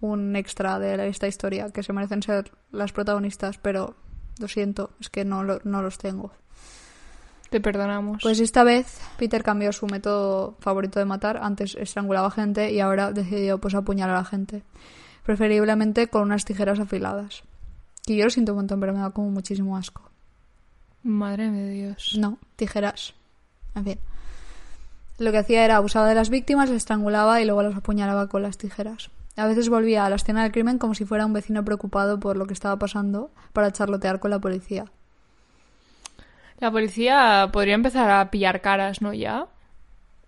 [0.02, 1.70] un extra de esta historia.
[1.72, 3.58] Que se merecen ser las protagonistas.
[3.58, 3.96] Pero
[4.40, 6.32] lo siento, es que no, lo- no los tengo.
[7.50, 8.20] Te perdonamos.
[8.22, 11.38] Pues esta vez Peter cambió su método favorito de matar.
[11.42, 14.64] Antes estrangulaba gente y ahora decidió pues apuñalar a la gente.
[15.26, 17.44] Preferiblemente con unas tijeras afiladas.
[18.06, 20.10] Que yo lo siento un montón, pero me da como muchísimo asco.
[21.04, 22.16] Madre de Dios.
[22.20, 23.14] No, tijeras.
[23.76, 24.00] En fin.
[25.18, 28.42] Lo que hacía era abusaba de las víctimas, las estrangulaba y luego las apuñalaba con
[28.42, 29.10] las tijeras.
[29.36, 32.38] A veces volvía a la escena del crimen como si fuera un vecino preocupado por
[32.38, 34.86] lo que estaba pasando para charlotear con la policía.
[36.60, 39.14] La policía podría empezar a pillar caras, ¿no?
[39.14, 39.48] Ya.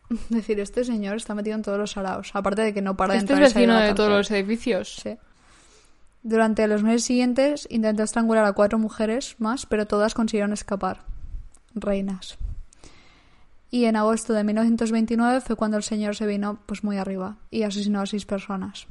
[0.30, 2.32] Decir, este señor está metido en todos los araos.
[2.34, 4.10] Aparte de que no para de Este entrar es y salir vecino la de todos
[4.12, 4.96] los edificios.
[5.02, 5.18] Sí.
[6.24, 11.04] Durante los meses siguientes intentó estrangular a cuatro mujeres más, pero todas consiguieron escapar.
[11.74, 12.38] Reinas.
[13.72, 17.64] Y en agosto de 1929 fue cuando el señor se vino pues muy arriba y
[17.64, 18.86] asesinó a seis personas.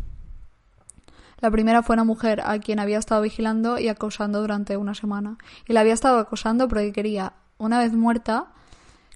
[1.40, 5.38] La primera fue una mujer a quien había estado vigilando y acosando durante una semana.
[5.66, 8.48] Y la había estado acosando porque quería, una vez muerta,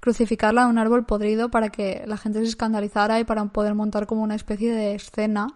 [0.00, 4.06] crucificarla en un árbol podrido para que la gente se escandalizara y para poder montar
[4.06, 5.48] como una especie de escena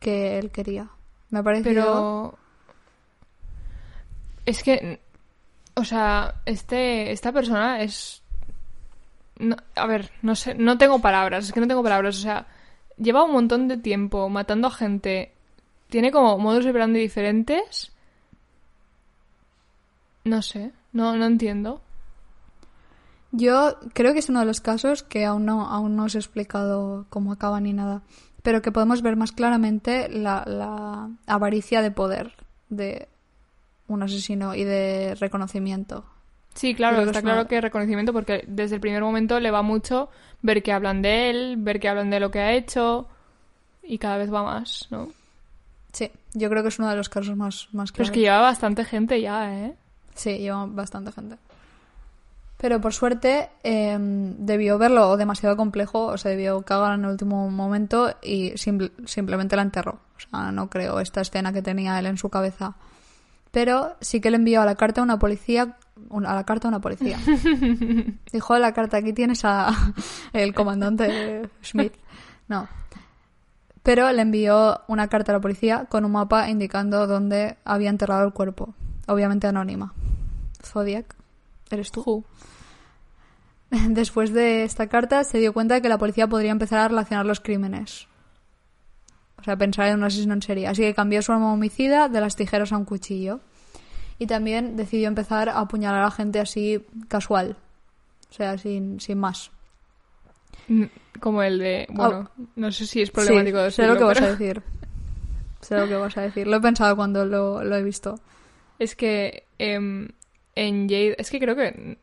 [0.00, 0.88] que él quería.
[1.30, 2.38] Me parece Pero.
[4.46, 5.00] Es que.
[5.74, 8.22] O sea, este, esta persona es.
[9.38, 12.16] no- a ver, no sé, no tengo palabras, es que no tengo palabras.
[12.18, 12.46] O sea,
[12.96, 15.32] lleva un montón de tiempo matando a gente.
[15.88, 17.92] Tiene como modos operandi diferentes.
[20.24, 21.80] No sé, no, no entiendo.
[23.30, 26.18] Yo creo que es uno de los casos que aún no, aún no os he
[26.18, 28.02] explicado cómo acaba ni nada,
[28.42, 32.32] pero que podemos ver más claramente la, la avaricia de poder
[32.68, 33.08] de
[33.88, 36.04] un asesino y de reconocimiento.
[36.54, 40.08] Sí, claro, está claro que reconocimiento porque desde el primer momento le va mucho
[40.42, 43.08] ver que hablan de él, ver que hablan de lo que ha hecho
[43.82, 45.08] y cada vez va más, ¿no?
[45.92, 48.10] Sí, yo creo que es uno de los casos más, más Pero es claros.
[48.10, 49.74] que lleva bastante gente ya, ¿eh?
[50.14, 51.36] Sí, lleva bastante gente.
[52.56, 57.50] Pero por suerte eh, debió verlo demasiado complejo, o sea, debió cagar en el último
[57.50, 59.98] momento y simple- simplemente la enterró.
[60.16, 62.74] O sea, no creo esta escena que tenía él en su cabeza.
[63.50, 65.76] Pero sí que le envió a la carta a una policía,
[66.10, 67.18] a la carta a una policía.
[68.32, 69.72] Dijo, la carta, aquí tienes a
[70.32, 71.94] el comandante Smith.
[72.48, 72.68] No.
[73.82, 78.24] Pero le envió una carta a la policía con un mapa indicando dónde había enterrado
[78.24, 78.74] el cuerpo.
[79.06, 79.92] Obviamente anónima.
[80.62, 81.14] Zodiac,
[81.70, 82.24] ¿eres tú?
[83.88, 87.26] Después de esta carta se dio cuenta de que la policía podría empezar a relacionar
[87.26, 88.08] los crímenes.
[89.38, 90.66] O sea, pensar en un asesino en serie.
[90.66, 93.40] Así que cambió su arma homicida de las tijeras a un cuchillo.
[94.18, 97.56] Y también decidió empezar a apuñalar a la gente así casual.
[98.30, 99.50] O sea, sin, sin más.
[100.68, 100.84] Mm,
[101.20, 101.86] Como el de...
[101.90, 104.62] Bueno, no sé si es problemático Sí, sé decirlo, lo que vas a decir.
[105.60, 106.46] Sé lo que vas a decir.
[106.46, 108.18] Lo he pensado cuando lo, lo he visto.
[108.78, 110.08] Es que em,
[110.56, 111.14] en Jade...
[111.18, 111.98] Es que creo que...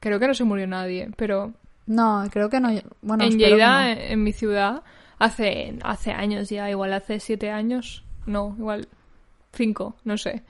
[0.00, 1.52] Creo que no se murió nadie, pero
[1.86, 2.70] No, creo que no.
[3.02, 3.88] Bueno, en Lleida, no.
[3.90, 4.82] en, en mi ciudad,
[5.18, 8.88] hace, hace años ya, igual hace siete años, no, igual
[9.52, 10.42] cinco, no sé.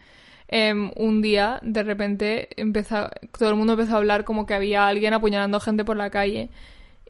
[0.48, 4.87] Em, un día, de repente, empezó, todo el mundo empezó a hablar como que había
[4.87, 6.50] alguien apuñalando gente por la calle.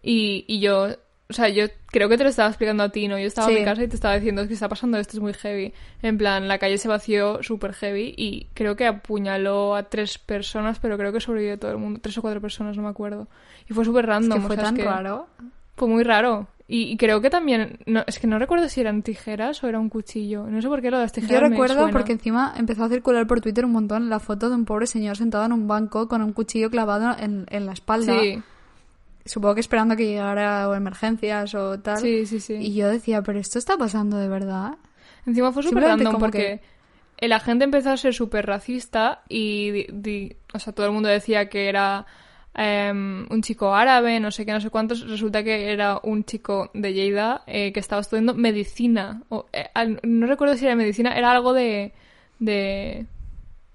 [0.02, 0.88] Y, y yo,
[1.28, 3.18] o sea, yo creo que te lo estaba explicando a ti, ¿no?
[3.18, 5.20] Yo estaba en mi casa y te estaba diciendo es que está pasando esto, es
[5.20, 5.74] muy heavy.
[6.02, 10.78] En plan, la calle se vació súper heavy y creo que apuñaló a tres personas,
[10.78, 13.28] pero creo que sobrevivió todo el mundo, tres o cuatro personas, no me acuerdo.
[13.68, 14.44] Y fue súper Es random.
[14.44, 15.26] o fue es tan que- raro.
[15.76, 16.48] Fue muy raro.
[16.68, 17.78] Y, y creo que también.
[17.86, 20.46] No, es que no recuerdo si eran tijeras o era un cuchillo.
[20.48, 21.36] No sé por qué lo de las tijeras.
[21.36, 21.92] Yo me recuerdo suena.
[21.92, 25.16] porque encima empezó a circular por Twitter un montón la foto de un pobre señor
[25.16, 28.18] sentado en un banco con un cuchillo clavado en, en la espalda.
[28.20, 28.42] Sí,
[29.24, 31.98] Supongo que esperando que llegara o emergencias o tal.
[31.98, 32.54] sí, sí, sí.
[32.54, 34.74] Y yo decía, pero esto está pasando de verdad.
[35.26, 36.60] Encima fue súper random porque
[37.18, 39.70] el agente empezó a ser súper racista y.
[39.72, 42.06] di- di- o sea, todo el mundo decía que era.
[42.56, 45.08] Em, un chico árabe, no sé qué, no sé cuántos.
[45.08, 49.22] Resulta que era un chico de Lleida eh, que estaba estudiando medicina.
[49.28, 51.92] O, eh, al- no recuerdo si era medicina, era algo de.
[52.38, 53.06] de.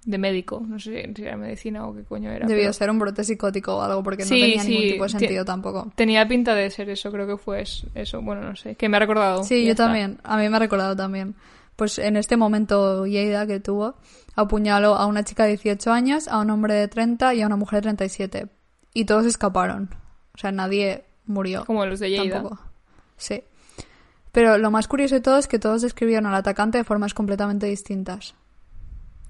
[0.03, 0.63] de médico.
[0.67, 2.47] No sé si era medicina o qué coño era.
[2.47, 5.03] Debió pero- ser un brote psicótico o algo porque Sí, no tenía sí, ningún tipo
[5.03, 5.91] de ti- sentido tampoco.
[5.95, 8.19] Tenía pinta de ser eso, creo que fue es- eso.
[8.21, 8.73] Bueno, no sé.
[8.75, 9.43] Que me ha recordado.
[9.43, 9.85] Sí, yo está.
[9.85, 10.17] también.
[10.23, 11.35] A mí me ha recordado también.
[11.75, 13.95] Pues en este momento Yeida que tuvo
[14.35, 17.55] apuñaló a una chica de 18 años, a un hombre de 30 y a una
[17.57, 18.47] mujer de 37.
[18.93, 19.89] Y todos escaparon.
[20.33, 21.65] O sea, nadie murió.
[21.65, 22.35] Como los de Lleida.
[22.41, 22.59] Tampoco.
[23.17, 23.43] Sí.
[24.31, 27.67] Pero lo más curioso de todo es que todos describieron al atacante de formas completamente
[27.67, 28.33] distintas.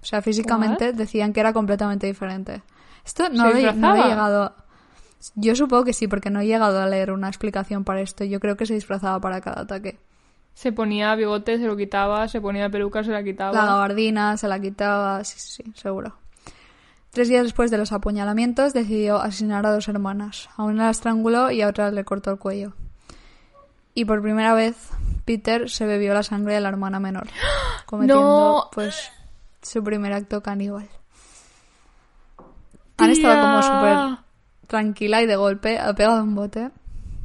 [0.02, 0.96] O sea, físicamente What?
[0.96, 2.64] decían que era completamente diferente.
[3.06, 4.56] Esto ¿Se no, he- no he llegado.
[5.36, 8.24] Yo supongo que sí, porque no he llegado a leer una explicación para esto.
[8.24, 10.00] Yo creo que se disfrazaba para cada ataque.
[10.54, 13.54] Se ponía bigote, se lo quitaba, se ponía peluca, se la quitaba.
[13.54, 16.16] La gabardina se la quitaba, sí, sí, sí, seguro.
[17.12, 20.50] Tres días después de los apuñalamientos decidió asesinar a dos hermanas.
[20.56, 22.74] A una la estranguló y a otra le cortó el cuello.
[23.94, 24.76] Y por primera vez
[25.26, 27.28] Peter se bebió la sangre de la hermana menor,
[27.86, 28.70] cometiendo No.
[28.72, 29.12] pues
[29.62, 30.88] su primer acto caníbal.
[32.98, 34.18] Han estado como Tía.
[34.18, 36.70] súper tranquila y de golpe ha pegado un bote.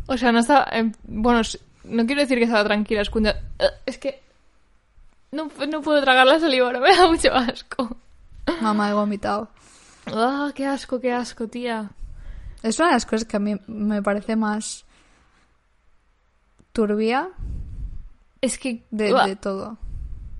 [0.09, 0.67] O sea, no estaba...
[0.73, 1.43] em, bueno,
[1.85, 4.21] no quiero decir que estaba tranquila, es cuando- eh, Es que...
[5.33, 7.97] No, no puedo tragar la saliva ahora, me da mucho asco.
[8.63, 9.49] Mamá he vomitado.
[10.07, 11.91] ¡Ah, qué asco, qué asco, tía!
[12.63, 14.85] Es una de las cosas que a mí me parece más
[16.73, 17.31] turbia
[18.41, 18.85] Es que...
[18.91, 19.79] de, todo.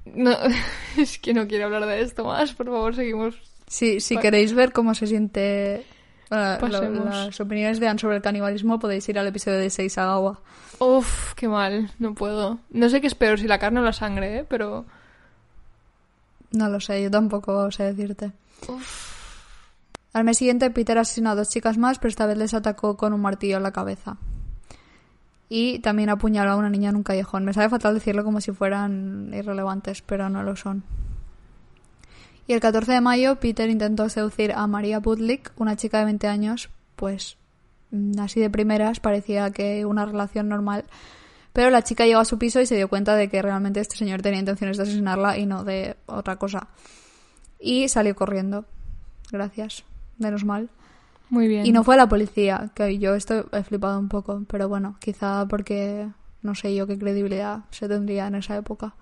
[0.05, 0.37] No,
[0.97, 2.53] es que no quiero hablar de esto más.
[2.53, 3.35] Por favor, seguimos.
[3.67, 5.85] Si, si queréis ver cómo se siente
[6.31, 7.05] bueno, lo- Pasemos.
[7.05, 10.41] las opiniones de Anne sobre el canibalismo, podéis ir al episodio de Seisawa.
[10.79, 11.91] Uf, qué mal.
[11.99, 12.59] No puedo.
[12.71, 14.45] No sé qué es peor, si la carne o la sangre, ¿eh?
[14.49, 14.85] Pero...
[16.53, 18.33] No lo sé, yo tampoco sé decirte.
[20.17, 23.13] Al mes siguiente, Peter asesinó a dos chicas más, pero esta vez les atacó con
[23.13, 24.17] un martillo en la cabeza.
[25.51, 27.45] Y también apuñaló a una niña en un callejón.
[27.45, 30.85] Me sabe fatal decirlo como si fueran irrelevantes, pero no lo son.
[32.47, 36.29] Y el 14 de mayo, Peter intentó seducir a María Budlik, una chica de 20
[36.29, 37.37] años, pues
[37.91, 40.87] mm, así de primeras parecía que una relación normal.
[41.53, 43.99] Pero la chica llegó a su piso y se dio cuenta de que realmente este
[43.99, 46.69] señor tenía intenciones de asesinarla y no de otra cosa.
[47.61, 48.65] Y salió corriendo.
[49.31, 49.85] Gracias.
[50.19, 50.69] Menos mal.
[51.29, 51.67] Muy bien.
[51.67, 54.97] Y no fue a la policía, que yo esto he flipado un poco, pero bueno,
[55.01, 56.09] quizá porque
[56.43, 58.95] no sé yo qué credibilidad se tendría en esa época.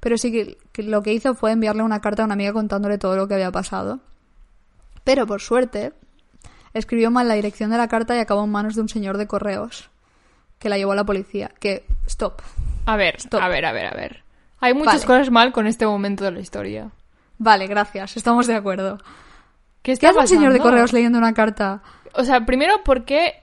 [0.00, 2.98] Pero sí que, que lo que hizo fue enviarle una carta a una amiga contándole
[2.98, 4.00] todo lo que había pasado.
[5.04, 5.92] Pero por suerte,
[6.74, 9.26] escribió mal la dirección de la carta y acabó en manos de un señor de
[9.26, 9.90] correos
[10.58, 11.50] que la llevó a la policía.
[11.58, 12.40] Que, stop.
[12.86, 13.40] A ver, Stop.
[13.42, 14.22] a ver, a ver, a ver.
[14.60, 15.06] Hay muchas Vale.
[15.06, 16.90] cosas mal con este momento de la historia.
[17.38, 18.98] Vale, gracias, estamos de acuerdo.
[19.82, 21.82] ¿Qué ¿Qué está hace un señor de correos leyendo una carta?
[22.14, 23.34] O sea, primero, ¿por qué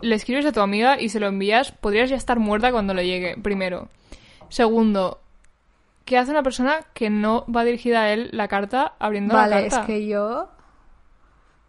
[0.00, 1.72] le escribes a tu amiga y se lo envías?
[1.72, 3.88] Podrías ya estar muerta cuando le llegue, primero.
[4.48, 5.20] Segundo,
[6.04, 9.60] ¿qué hace una persona que no va dirigida a él la carta abriendo Vale, la
[9.62, 9.86] es carta?
[9.86, 10.48] que yo,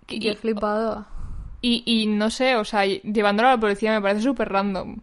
[0.07, 1.05] Y- yo he flipado.
[1.61, 4.97] Y, y no sé, o sea, llevándolo a la policía me parece súper random.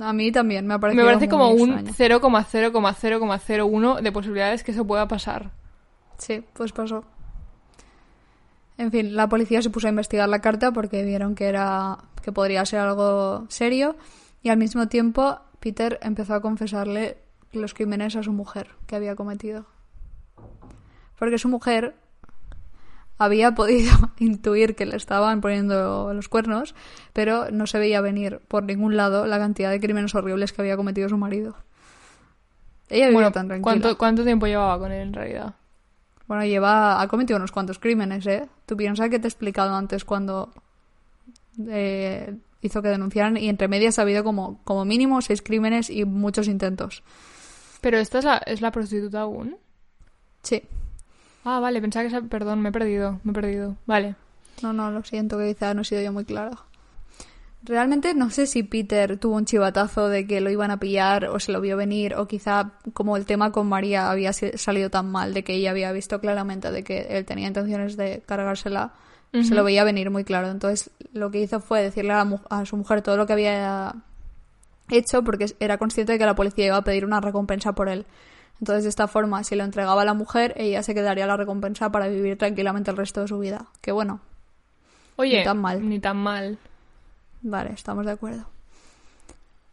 [0.00, 2.20] A mí también me ha parecido Me parece como un extraño.
[2.20, 5.50] 0,0,0,01 de posibilidades que eso pueda pasar.
[6.18, 7.04] Sí, pues pasó.
[8.78, 12.32] En fin, la policía se puso a investigar la carta porque vieron que era que
[12.32, 13.96] podría ser algo serio
[14.40, 17.18] y al mismo tiempo Peter empezó a confesarle
[17.52, 19.66] los crímenes a su mujer que había cometido.
[21.18, 21.96] Porque su mujer
[23.18, 26.76] había podido intuir que le estaban poniendo los cuernos,
[27.12, 30.76] pero no se veía venir por ningún lado la cantidad de crímenes horribles que había
[30.76, 31.56] cometido su marido.
[32.88, 33.62] Ella vivía Bueno, tan tranquila.
[33.64, 35.54] ¿cuánto, ¿cuánto tiempo llevaba con él en realidad?
[36.28, 38.46] Bueno, lleva, ha cometido unos cuantos crímenes, ¿eh?
[38.66, 40.52] Tú piensas que te he explicado antes cuando
[41.68, 46.04] eh, hizo que denunciaran y entre medias ha habido como, como mínimo seis crímenes y
[46.04, 47.02] muchos intentos.
[47.80, 49.56] Pero esta es la, es la prostituta aún.
[50.42, 50.62] Sí.
[51.44, 52.08] Ah, vale, pensaba que...
[52.08, 53.76] esa- Perdón, me he perdido, me he perdido.
[53.86, 54.14] Vale.
[54.62, 56.58] No, no, lo siento que quizá no he sido yo muy claro.
[57.62, 61.40] Realmente no sé si Peter tuvo un chivatazo de que lo iban a pillar o
[61.40, 65.34] se lo vio venir o quizá como el tema con María había salido tan mal
[65.34, 68.92] de que ella había visto claramente de que él tenía intenciones de cargársela,
[69.32, 70.48] se lo veía venir muy claro.
[70.50, 73.32] Entonces lo que hizo fue decirle a, la mu- a su mujer todo lo que
[73.34, 73.92] había
[74.88, 78.06] hecho porque era consciente de que la policía iba a pedir una recompensa por él.
[78.60, 81.90] Entonces de esta forma, si lo entregaba a la mujer, ella se quedaría la recompensa
[81.90, 83.66] para vivir tranquilamente el resto de su vida.
[83.80, 84.20] Que bueno,
[85.16, 85.88] Oye, Ni tan mal.
[85.88, 86.58] Ni tan mal.
[87.42, 88.46] Vale, estamos de acuerdo.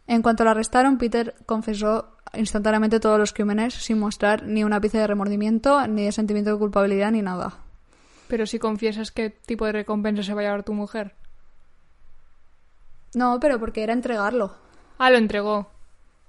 [0.07, 4.97] En cuanto la arrestaron, Peter confesó instantáneamente todos los crímenes sin mostrar ni un ápice
[4.97, 7.57] de remordimiento, ni de sentimiento de culpabilidad, ni nada.
[8.27, 11.15] Pero si confiesas qué tipo de recompensa se va a llevar tu mujer.
[13.13, 14.53] No, pero porque era entregarlo.
[14.97, 15.67] Ah, lo entregó.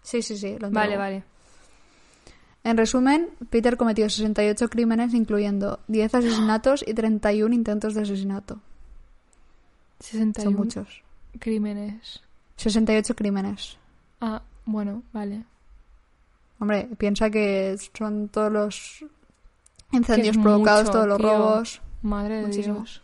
[0.03, 0.73] Sí, sí, sí, lo entregó.
[0.73, 1.25] Vale, vale.
[2.65, 8.61] En resumen, Peter cometió 68 crímenes, incluyendo 10 asesinatos y 31 intentos de asesinato.
[10.01, 11.06] 61 Son muchos.
[11.39, 12.23] Crímenes.
[12.57, 13.77] 68 crímenes.
[14.21, 15.45] Ah, bueno, vale.
[16.59, 19.05] Hombre, piensa que son todos los
[19.93, 21.29] incendios provocados, mucho, todos los tío.
[21.29, 21.83] robos.
[22.03, 22.49] Madre de.
[22.49, 23.03] Dios.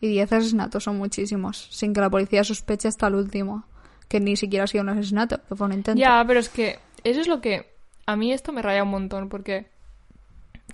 [0.00, 3.64] Y 10 asesinatos son muchísimos, sin que la policía sospeche hasta el último.
[4.08, 5.98] Que ni siquiera ha sido un asesinato, que fue un intento.
[5.98, 7.72] Ya, pero es que eso es lo que...
[8.06, 9.66] A mí esto me raya un montón porque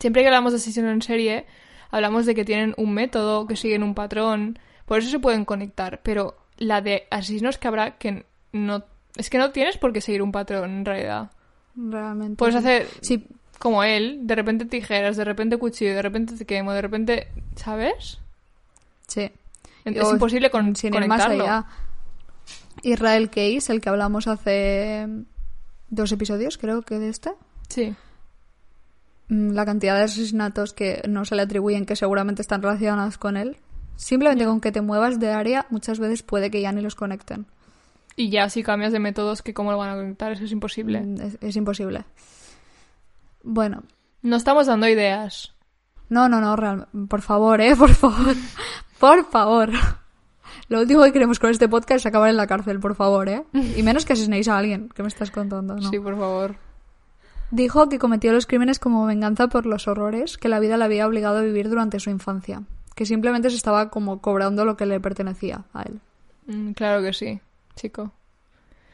[0.01, 1.47] siempre que hablamos de asesinos en serie,
[1.93, 6.01] hablamos de que tienen un método, que siguen un patrón, por eso se pueden conectar,
[6.03, 8.85] pero la de asesinos que habrá que no...
[9.17, 11.33] Es que no tienes por qué seguir un patrón en realidad.
[11.75, 12.37] Realmente.
[12.37, 13.27] Puedes hacer Sí,
[13.59, 17.29] como él, de repente tijeras, de repente cuchillo, de repente te quemo, de repente...
[17.57, 18.21] ¿Sabes?
[19.09, 19.33] sí.
[19.85, 21.65] Es O, imposible con, sin ir más allá.
[22.83, 25.09] Israel Case, el que hablamos hace
[25.89, 27.33] dos episodios, creo que de este.
[27.69, 27.95] Sí.
[29.29, 33.37] Mm, La cantidad de asesinatos que no se le atribuyen que seguramente están relacionados con
[33.37, 33.57] él.
[34.01, 37.45] Simplemente con que te muevas de área, muchas veces puede que ya ni los conecten.
[38.17, 41.03] Y ya si cambias de métodos, que cómo lo van a conectar, eso es imposible.
[41.03, 42.05] Mm, Es, es imposible.
[43.43, 43.83] Bueno,
[44.23, 45.53] No estamos dando ideas.
[46.09, 46.89] No, no, no, real...
[47.11, 48.35] por favor, eh, por favor.
[48.99, 49.71] por favor.
[50.71, 53.45] Lo último que queremos con este podcast es acabar en la cárcel, por favor, ¿eh?
[53.77, 55.91] Y menos que asesinéis a alguien, que me estás contando, ¿no?
[55.91, 56.57] Sí, por favor.
[57.51, 61.07] Dijo que cometió los crímenes como venganza por los horrores que la vida le había
[61.07, 62.63] obligado a vivir durante su infancia.
[63.01, 66.01] Que simplemente se estaba como cobrando lo que le pertenecía a él.
[66.49, 67.41] Mm, claro que sí,
[67.75, 68.13] chico.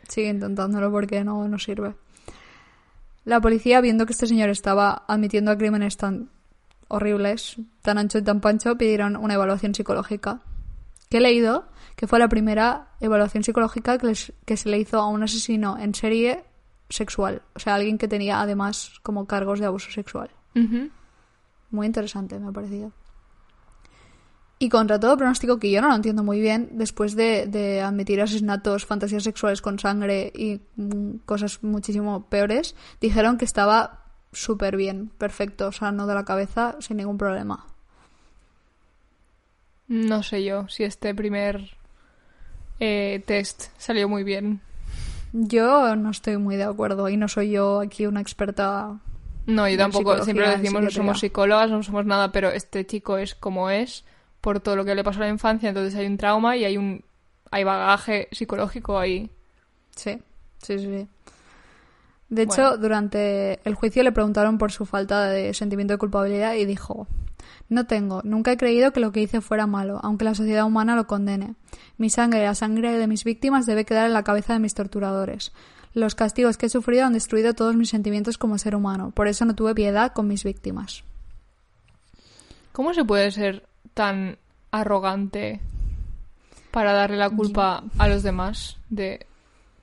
[0.06, 1.96] Sigue intentándolo porque no, no sirve.
[3.24, 6.30] La policía, viendo que este señor estaba admitiendo a crímenes tan
[6.86, 10.38] horribles, tan ancho y tan pancho, pidieron una evaluación psicológica.
[11.10, 15.00] Que he leído que fue la primera evaluación psicológica que, les- que se le hizo
[15.00, 16.44] a un asesino en serie
[16.90, 17.42] sexual.
[17.56, 20.30] O sea, alguien que tenía además como cargos de abuso sexual.
[21.72, 22.92] Muy interesante, me ha parecido.
[24.58, 28.22] Y contra todo pronóstico, que yo no lo entiendo muy bien, después de, de admitir
[28.22, 35.10] asesinatos, fantasías sexuales con sangre y mm, cosas muchísimo peores, dijeron que estaba súper bien,
[35.18, 37.66] perfecto, sano de la cabeza, sin ningún problema.
[39.88, 41.76] No sé yo si este primer
[42.80, 44.60] eh, test salió muy bien.
[45.32, 48.98] Yo no estoy muy de acuerdo y no soy yo aquí una experta.
[49.46, 50.22] No, yo tampoco.
[50.24, 54.04] Siempre lo decimos, no somos psicólogas, no somos nada, pero este chico es como es
[54.46, 55.70] por todo lo que le pasó a la infancia.
[55.70, 57.02] Entonces hay un trauma y hay un
[57.50, 59.28] hay bagaje psicológico ahí.
[59.96, 60.22] Sí,
[60.62, 60.86] sí, sí.
[60.86, 61.08] sí.
[62.28, 66.64] De hecho, durante el juicio le preguntaron por su falta de sentimiento de culpabilidad y
[66.64, 67.08] dijo,
[67.68, 70.94] no tengo, nunca he creído que lo que hice fuera malo, aunque la sociedad humana
[70.94, 71.56] lo condene.
[71.98, 74.74] Mi sangre y la sangre de mis víctimas debe quedar en la cabeza de mis
[74.74, 75.52] torturadores.
[75.92, 79.44] Los castigos que he sufrido han destruido todos mis sentimientos como ser humano, por eso
[79.44, 81.02] no tuve piedad con mis víctimas.
[82.70, 84.38] ¿Cómo se puede ser tan
[84.70, 85.60] arrogante
[86.70, 89.26] para darle la culpa a los demás de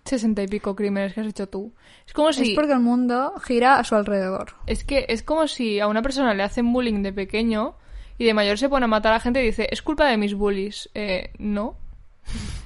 [0.06, 1.72] sesenta y pico crímenes que has hecho tú?
[2.06, 4.56] Es como si Es porque el mundo gira a su alrededor.
[4.68, 7.76] Es que es como si a una persona le hacen bullying de pequeño
[8.18, 10.36] y de mayor se pone a matar a gente y dice, es culpa de mis
[10.36, 10.89] bullies.
[10.93, 11.76] Eh, no.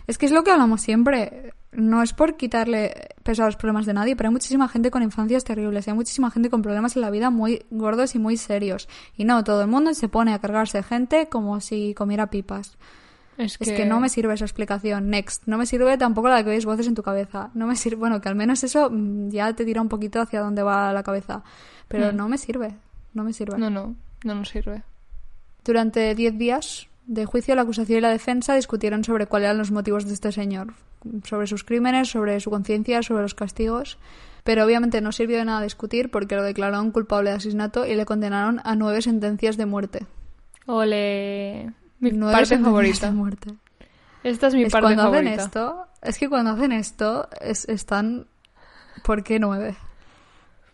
[0.07, 1.53] Es que es lo que hablamos siempre.
[1.77, 5.03] No es por quitarle peso a los problemas de nadie, pero hay muchísima gente con
[5.03, 8.35] infancias terribles y hay muchísima gente con problemas en la vida muy gordos y muy
[8.35, 8.89] serios.
[9.15, 12.77] Y no, todo el mundo se pone a cargarse gente como si comiera pipas.
[13.37, 15.11] Es que, Es que no me sirve esa explicación.
[15.11, 15.43] Next.
[15.45, 17.51] No me sirve tampoco la de que veis voces en tu cabeza.
[17.53, 17.97] No me sirve.
[17.97, 21.03] Bueno, que al menos eso mm, ya te tira un poquito hacia dónde va la
[21.03, 21.43] cabeza.
[21.87, 22.15] Pero Mm.
[22.15, 22.73] no me sirve.
[23.13, 23.59] No me sirve.
[23.59, 24.81] No, no, no nos sirve.
[25.63, 29.71] Durante diez días de juicio, la acusación y la defensa discutieron sobre cuáles eran los
[29.71, 30.73] motivos de este señor,
[31.23, 33.97] sobre sus crímenes, sobre su conciencia, sobre los castigos.
[34.43, 38.05] Pero obviamente no sirvió de nada discutir porque lo declararon culpable de asesinato y le
[38.05, 40.05] condenaron a nueve sentencias de muerte.
[40.67, 41.73] Ole.
[41.99, 43.07] Mi nueve parte favorita.
[43.07, 43.53] de muerte.
[44.23, 45.29] Esta es mi Es parte cuando favorita.
[45.31, 48.27] hacen esto, es que cuando hacen esto es- están
[49.03, 49.75] ¿por qué nueve?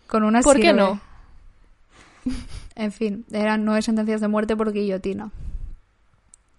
[0.07, 0.99] Con una ¿Por qué no?
[2.75, 5.31] En fin, eran nueve sentencias de muerte por guillotina.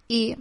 [0.07, 0.37] Y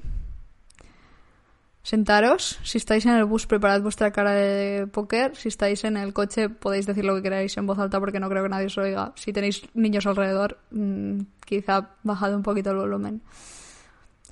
[1.82, 6.12] sentaros, si estáis en el bus preparad vuestra cara de póker, si estáis en el
[6.12, 8.78] coche podéis decir lo que queráis en voz alta porque no creo que nadie os
[8.78, 9.12] oiga.
[9.16, 13.22] Si tenéis niños alrededor, mm, quizá bajad un poquito el volumen.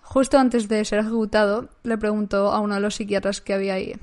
[0.03, 3.95] Justo antes de ser ejecutado, le preguntó a uno de los psiquiatras que había ahí.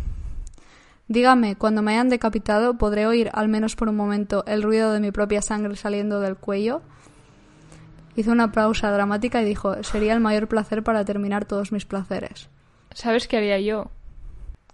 [1.07, 4.99] Dígame, cuando me hayan decapitado, ¿podré oír, al menos por un momento, el ruido de
[4.99, 6.81] mi propia sangre saliendo del cuello?
[8.19, 12.49] Hizo una pausa dramática y dijo, sería el mayor placer para terminar todos mis placeres.
[12.93, 13.91] ¿Sabes qué haría yo?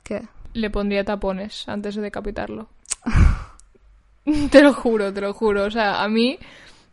[0.02, 0.24] ¿Qué?
[0.54, 2.70] Le pondría tapones antes de decapitarlo.
[4.52, 5.66] te lo juro, te lo juro.
[5.66, 6.40] O sea, a mí,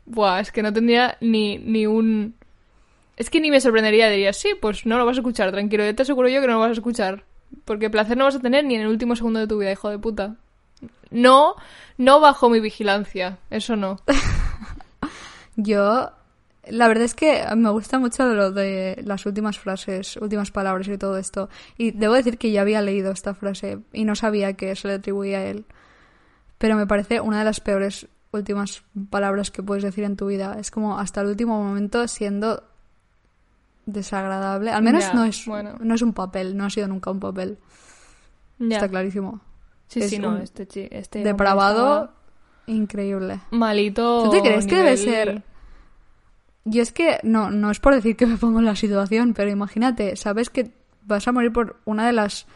[0.05, 2.34] buah, es que no tendría ni, ni un...
[3.16, 6.03] Es que ni me sorprendería, diría, sí, pues no lo vas a escuchar, tranquilo, te
[6.03, 7.24] aseguro yo que no lo vas a escuchar.
[7.64, 9.88] Porque placer no vas a tener ni en el último segundo de tu vida, hijo
[9.88, 10.36] de puta.
[11.11, 11.55] No,
[11.96, 14.00] no bajo mi vigilancia, eso no.
[15.57, 16.11] Yo,
[16.68, 20.96] la verdad es que me gusta mucho lo de las últimas frases, últimas palabras y
[20.96, 21.48] todo esto.
[21.76, 24.94] Y debo decir que ya había leído esta frase y no sabía que se le
[24.94, 25.64] atribuía a él.
[26.58, 30.56] Pero me parece una de las peores últimas palabras que puedes decir en tu vida.
[30.58, 32.62] Es como hasta el último momento siendo
[33.86, 34.70] desagradable.
[34.70, 35.74] Al menos no, es, bueno.
[35.80, 37.58] no es un papel, no ha sido nunca un papel.
[38.60, 39.40] Está clarísimo.
[39.88, 42.14] Sí, es sí, no, este, este Depravado, estaba
[42.66, 43.40] increíble.
[43.50, 44.22] Malito.
[44.24, 45.42] ¿Tú te crees que debe ser
[46.64, 49.50] Yo es que no, no es por decir que me pongo en la situación, pero
[49.50, 50.70] imagínate, sabes que
[51.04, 52.46] vas a morir por una de las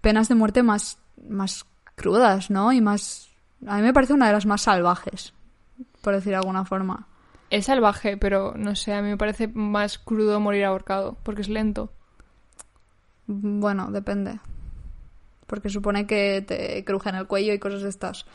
[0.00, 0.98] penas de muerte más,
[1.28, 2.72] más crudas, ¿no?
[2.72, 3.28] Y más...
[3.66, 5.34] A mí me parece una de las más salvajes,
[6.00, 7.06] por decir de alguna forma.
[7.50, 11.48] Es salvaje, pero no sé, a mí me parece más crudo morir ahorcado, porque es
[11.48, 11.92] lento.
[13.26, 14.38] Bueno, depende.
[15.46, 18.26] Porque supone que te crujen el cuello y cosas de estas.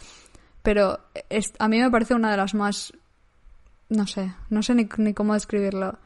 [0.62, 2.94] Pero es- a mí me parece una de las más
[3.90, 5.98] No sé, no sé ni, ni cómo describirlo.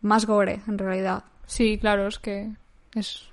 [0.00, 1.24] Más gore, en realidad.
[1.46, 2.50] Sí, claro, es que
[2.94, 3.24] es...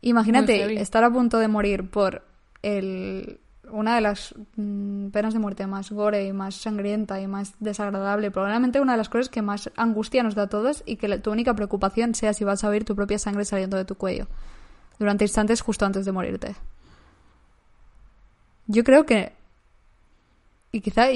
[0.00, 2.24] Imagínate estar a punto de morir por
[2.62, 3.40] el
[3.70, 8.30] una de las mm, penas de muerte más gore y más sangrienta y más desagradable,
[8.30, 11.20] probablemente una de las cosas que más angustia nos da a todos y que la-
[11.20, 14.26] tu única preocupación sea si vas a ver tu propia sangre saliendo de tu cuello
[14.98, 16.54] durante instantes justo antes de morirte.
[18.66, 19.32] Yo creo que
[20.72, 21.06] y quizá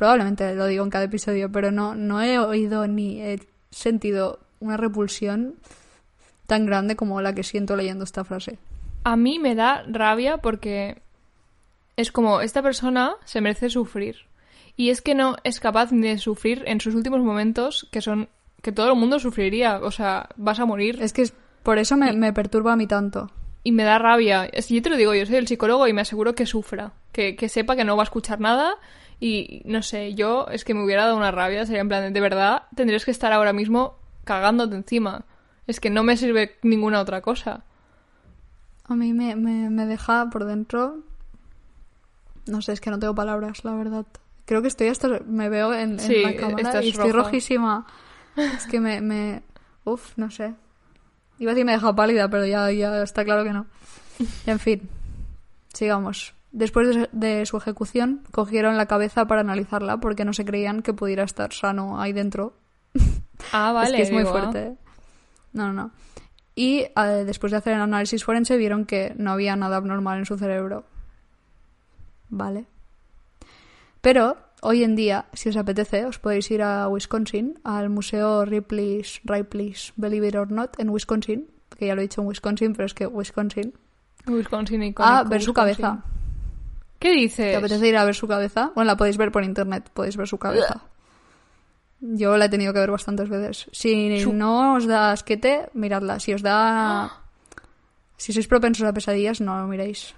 [0.00, 3.38] probablemente lo digo en cada episodio, pero no no he oído ni he
[3.70, 5.56] sentido una repulsión
[6.46, 8.58] tan grande como la que siento leyendo esta frase.
[9.04, 11.02] A mí me da rabia porque
[11.96, 14.16] es como, esta persona se merece sufrir.
[14.74, 18.30] Y es que no es capaz ni de sufrir en sus últimos momentos, que son
[18.62, 19.80] que todo el mundo sufriría.
[19.82, 20.96] O sea, vas a morir.
[21.02, 23.30] Es que es, por eso me, me perturba a mí tanto.
[23.64, 24.46] Y me da rabia.
[24.46, 26.94] Es yo te lo digo, yo soy el psicólogo y me aseguro que sufra.
[27.12, 28.76] Que, que sepa que no va a escuchar nada.
[29.20, 31.66] Y no sé, yo es que me hubiera dado una rabia.
[31.66, 35.24] Sería en plan, de, verdad, tendrías que estar ahora mismo cagándote encima.
[35.66, 37.64] Es que no me sirve ninguna otra cosa.
[38.84, 41.00] A mí me, me, me deja por dentro.
[42.46, 44.06] No sé, es que no tengo palabras, la verdad.
[44.46, 45.20] Creo que estoy hasta.
[45.26, 47.24] Me veo en, en Sí, la cámara y estoy roja.
[47.24, 47.86] rojísima.
[48.36, 49.00] Es que me.
[49.00, 49.42] me...
[49.84, 50.54] Uf, no sé.
[51.38, 53.66] Iba a decir me deja pálida, pero ya, ya está claro que no.
[54.46, 54.88] En fin,
[55.72, 56.34] sigamos.
[56.52, 61.22] Después de, su ejecución, cogieron la cabeza para analizarla porque no se creían que pudiera
[61.22, 62.54] estar sano ahí dentro
[63.52, 63.90] Ah, vale.
[63.90, 64.40] es que es muy digo, ah.
[64.40, 64.76] fuerte.
[65.52, 65.90] No, no, no.
[66.54, 70.26] Y eh, después de hacer el análisis forense vieron que no había nada abnormal en
[70.26, 70.84] su cerebro.
[72.28, 72.66] Vale.
[74.00, 79.20] Pero hoy en día, si os apetece, os podéis ir a Wisconsin, al Museo Ripley's,
[79.24, 82.86] Ripley's Believe It or Not, en Wisconsin, que ya lo he dicho en Wisconsin, pero
[82.86, 83.74] es que Wisconsin,
[84.26, 85.54] Wisconsin y a ver su Wisconsin.
[85.54, 86.04] cabeza.
[87.00, 87.50] ¿Qué dices?
[87.50, 88.70] ¿Te apetece ir a ver su cabeza?
[88.76, 90.82] Bueno, la podéis ver por internet, podéis ver su cabeza.
[92.00, 93.66] Yo la he tenido que ver bastantes veces.
[93.72, 96.20] Si Su- no os da asquete, miradla.
[96.20, 97.10] Si os da...
[98.20, 100.14] Si sois propensos a pesadillas, no lo miréis.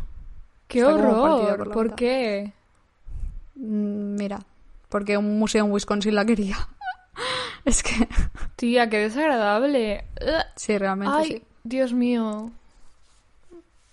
[0.66, 1.56] ¡Qué Está horror!
[1.56, 1.96] por la ¿Por mitad.
[1.96, 2.52] qué?
[3.54, 4.40] Mm, Mira,
[4.88, 6.56] porque un museo en Wisconsin la quería.
[7.64, 8.08] es que...
[8.56, 10.04] Tía, qué desagradable.
[10.56, 11.42] Sí, realmente Ay, sí.
[11.62, 12.50] Dios mío.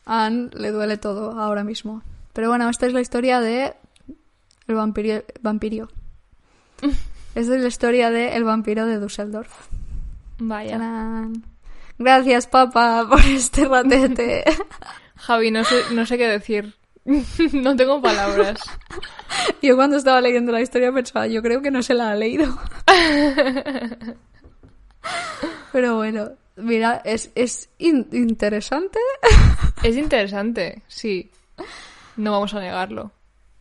[0.08, 2.02] A Anne le duele todo ahora mismo.
[2.40, 3.74] Pero bueno, esta es la historia de...
[4.66, 5.26] El vampirio...
[5.42, 5.90] vampirio.
[7.36, 9.68] Esta es la historia de El vampiro de Düsseldorf.
[10.38, 10.78] Vaya.
[10.78, 11.44] Tarán.
[11.98, 14.46] Gracias, papá, por este ratete.
[15.18, 16.76] Javi, no sé, no sé qué decir.
[17.52, 18.62] no tengo palabras.
[19.62, 22.58] Yo cuando estaba leyendo la historia pensaba, yo creo que no se la ha leído.
[25.74, 29.00] Pero bueno, mira, es, es in- interesante.
[29.84, 31.30] Es interesante, sí.
[32.20, 33.12] No vamos a negarlo.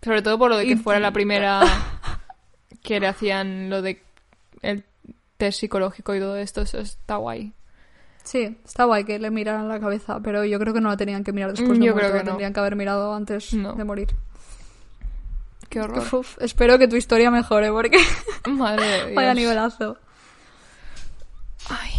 [0.02, 1.61] Sobre todo por lo de que fuera la primera
[2.82, 4.02] que le hacían lo de
[4.62, 4.84] el
[5.36, 6.62] test psicológico y todo esto.
[6.62, 7.52] Eso está guay.
[8.24, 11.24] Sí, está guay que le miraran la cabeza, pero yo creo que no la tenían
[11.24, 12.30] que mirar después Mm, de yo muerto, creo que la no.
[12.30, 13.72] tendrían que haber mirado antes No.
[13.74, 14.09] de morir.
[15.68, 16.02] Qué horror.
[16.12, 17.98] Uf, espero que tu historia mejore, porque
[18.46, 19.14] Madre de Dios.
[19.14, 19.96] vaya nivelazo.
[21.68, 21.90] Ay.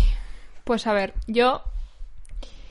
[0.63, 1.63] Pues a ver, yo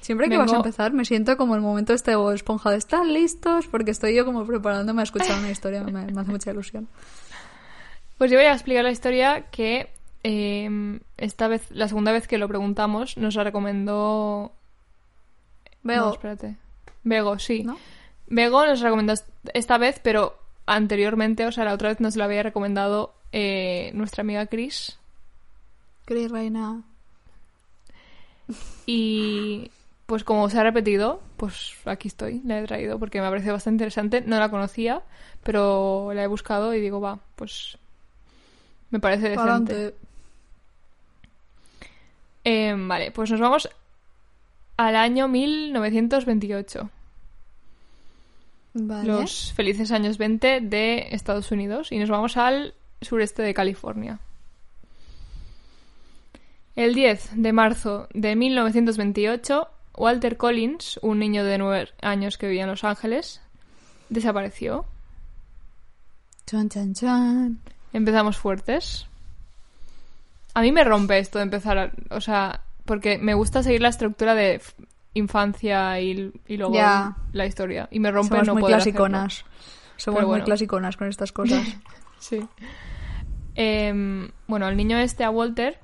[0.08, 2.78] Siempre que vas a Vengo- empezar me siento como el momento este de Esponja de
[2.78, 3.66] ¿están listos?
[3.66, 6.88] Porque estoy yo como preparándome a escuchar una historia, me, me hace mucha ilusión.
[8.16, 9.90] Pues yo voy a explicar la historia que
[10.24, 14.52] eh, esta vez, la segunda vez que lo preguntamos, nos la recomendó.
[15.82, 16.56] Veo, No, espérate.
[17.04, 17.62] Bego, sí.
[17.64, 17.76] ¿no?
[18.28, 22.24] Bego nos recomendó est- esta vez, pero anteriormente, o sea, la otra vez nos la
[22.24, 24.96] había recomendado eh, nuestra amiga Chris.
[26.06, 26.82] Cris Reina.
[28.86, 29.70] Y
[30.08, 33.52] pues como se ha repetido, pues aquí estoy, la he traído porque me ha parecido
[33.52, 34.22] bastante interesante.
[34.22, 35.02] No la conocía,
[35.42, 37.76] pero la he buscado y digo, va, pues
[38.88, 39.94] me parece decente.
[42.42, 43.68] Eh, vale, pues nos vamos
[44.78, 46.90] al año 1928.
[48.72, 49.06] Vale.
[49.06, 51.92] Los felices años 20 de Estados Unidos.
[51.92, 54.20] Y nos vamos al sureste de California.
[56.76, 62.62] El 10 de marzo de 1928, Walter Collins, un niño de 9 años que vivía
[62.64, 63.40] en Los Ángeles,
[64.08, 64.84] desapareció.
[66.46, 67.58] Chan, chan, chan.
[67.92, 69.06] Empezamos fuertes.
[70.54, 73.88] A mí me rompe esto de empezar, a- o sea, porque me gusta seguir la
[73.90, 74.62] estructura de
[75.14, 76.74] infancia y, y luego
[77.32, 77.88] la historia.
[77.90, 79.44] Y me rompe Somos no muy poder clasiconas.
[79.96, 80.44] Somos Pero muy bueno.
[80.44, 81.62] clasiconas con estas cosas.
[82.20, 82.40] Sí.
[83.54, 85.78] Em, bueno, el niño este, a Walter,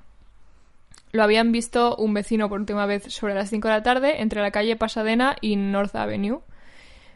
[1.15, 4.43] lo habían visto un vecino por última vez sobre las 5 de la tarde entre
[4.43, 6.41] la calle Pasadena y North Avenue.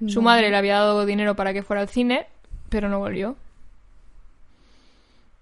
[0.07, 2.26] Su madre le había dado dinero para que fuera al cine,
[2.68, 3.34] pero no volvió.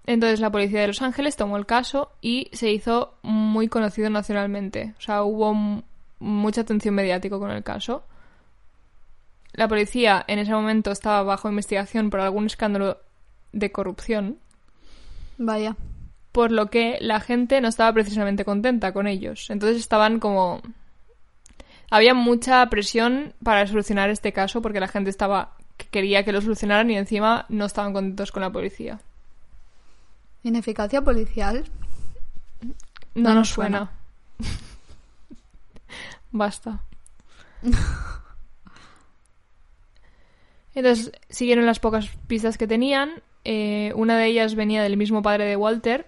[0.07, 4.95] Entonces la policía de Los Ángeles tomó el caso y se hizo muy conocido nacionalmente.
[4.97, 5.83] O sea, hubo
[6.17, 8.03] mucha atención mediática con el caso.
[9.53, 12.97] La policía en ese momento estaba bajo investigación por algún escándalo
[13.51, 14.39] de corrupción,
[15.37, 15.75] Vaya.
[16.37, 19.49] Por lo que la gente no estaba precisamente contenta con ellos.
[19.49, 20.61] Entonces estaban como...
[21.89, 26.39] Había mucha presión para solucionar este caso porque la gente estaba que quería que lo
[26.39, 28.99] solucionaran y encima no estaban contentos con la policía.
[30.43, 31.63] Ineficacia policial.
[32.61, 32.73] No,
[33.15, 33.89] No nos nos suena.
[36.31, 36.83] Basta.
[40.75, 43.23] Entonces siguieron las pocas pistas que tenían.
[43.43, 46.05] Eh, una de ellas venía del mismo padre de Walter,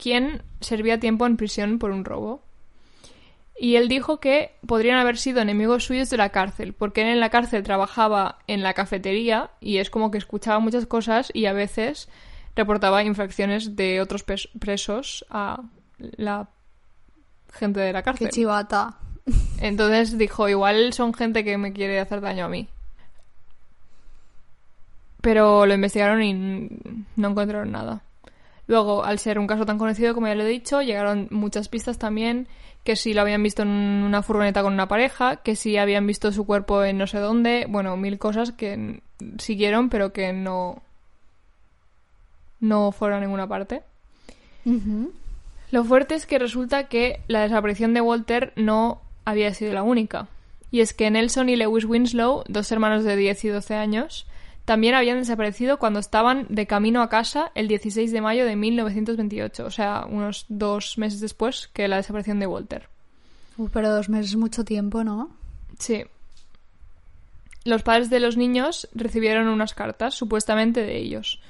[0.00, 2.42] quien servía tiempo en prisión por un robo.
[3.56, 7.20] Y él dijo que podrían haber sido enemigos suyos de la cárcel, porque él en
[7.20, 11.52] la cárcel trabajaba en la cafetería y es como que escuchaba muchas cosas y a
[11.52, 12.08] veces
[12.56, 14.24] reportaba infracciones de otros
[14.58, 15.62] presos a
[15.98, 16.48] la
[17.52, 18.30] gente de la Qué cárcel.
[18.30, 18.96] chivata.
[19.60, 22.68] Entonces dijo, igual son gente que me quiere hacer daño a mí.
[25.20, 26.32] Pero lo investigaron y
[27.16, 28.02] no encontraron nada.
[28.70, 31.98] Luego, al ser un caso tan conocido, como ya lo he dicho, llegaron muchas pistas
[31.98, 32.46] también,
[32.84, 36.30] que si lo habían visto en una furgoneta con una pareja, que si habían visto
[36.30, 39.02] su cuerpo en no sé dónde, bueno, mil cosas que
[39.38, 40.84] siguieron, pero que no,
[42.60, 43.82] no fueron a ninguna parte.
[45.72, 50.28] Lo fuerte es que resulta que la desaparición de Walter no había sido la única.
[50.70, 54.28] Y es que Nelson y Lewis Winslow, dos hermanos de 10 y 12 años,
[54.64, 59.66] también habían desaparecido cuando estaban de camino a casa el 16 de mayo de 1928,
[59.66, 62.88] o sea, unos dos meses después que la desaparición de Walter.
[63.56, 65.30] Uh, pero dos meses es mucho tiempo, ¿no?
[65.78, 66.04] Sí.
[67.64, 71.40] Los padres de los niños recibieron unas cartas, supuestamente de ellos.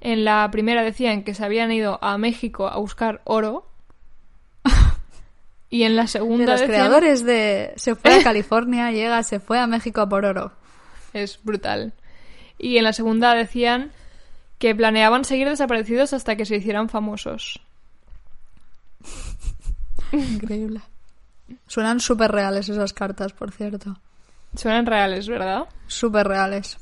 [0.00, 3.66] En la primera decían que se habían ido a México a buscar oro.
[5.70, 9.38] y en la De segunda los decían- creadores de Se fue a California, llega, se
[9.40, 10.52] fue a México a por oro.
[11.12, 11.92] Es brutal.
[12.62, 13.90] Y en la segunda decían
[14.58, 17.60] que planeaban seguir desaparecidos hasta que se hicieran famosos.
[20.12, 20.80] Increíble.
[21.66, 23.98] Suenan súper reales esas cartas, por cierto.
[24.54, 25.64] Suenan reales, ¿verdad?
[25.88, 26.78] Súper reales.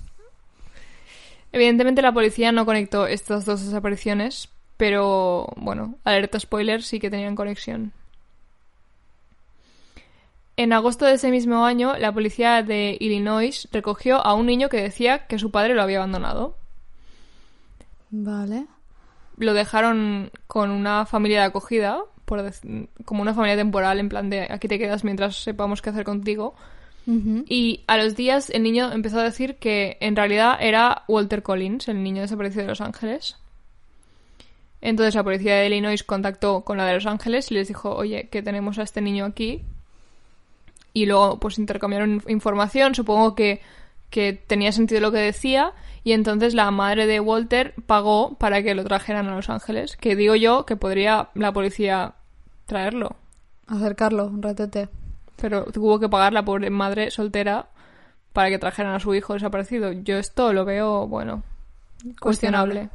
[1.53, 7.35] Evidentemente la policía no conectó estas dos desapariciones, pero bueno, alerta spoiler, sí que tenían
[7.35, 7.93] conexión.
[10.61, 14.83] En agosto de ese mismo año, la policía de Illinois recogió a un niño que
[14.83, 16.55] decía que su padre lo había abandonado.
[18.11, 18.67] Vale.
[19.39, 22.45] Lo dejaron con una familia de acogida, por
[23.07, 26.55] como una familia temporal, en plan de aquí te quedas mientras sepamos qué hacer contigo.
[27.07, 31.89] Y a los días el niño empezó a decir que en realidad era Walter Collins,
[31.89, 33.39] el niño desaparecido de Los Ángeles.
[34.83, 38.29] Entonces la policía de Illinois contactó con la de Los Ángeles y les dijo, oye,
[38.29, 39.65] que tenemos a este niño aquí.
[40.93, 43.61] Y luego pues intercambiaron información, supongo que,
[44.11, 45.73] que tenía sentido lo que decía.
[46.03, 49.97] Y entonces la madre de Walter pagó para que lo trajeran a Los Ángeles.
[49.97, 52.15] Que digo yo que podría la policía
[52.67, 53.17] traerlo.
[53.67, 54.89] Acercarlo, un ratete.
[55.37, 57.69] Pero tuvo que pagar la pobre madre soltera
[58.33, 59.93] para que trajeran a su hijo desaparecido.
[59.93, 61.43] Yo esto lo veo, bueno,
[62.21, 62.91] cuestionable.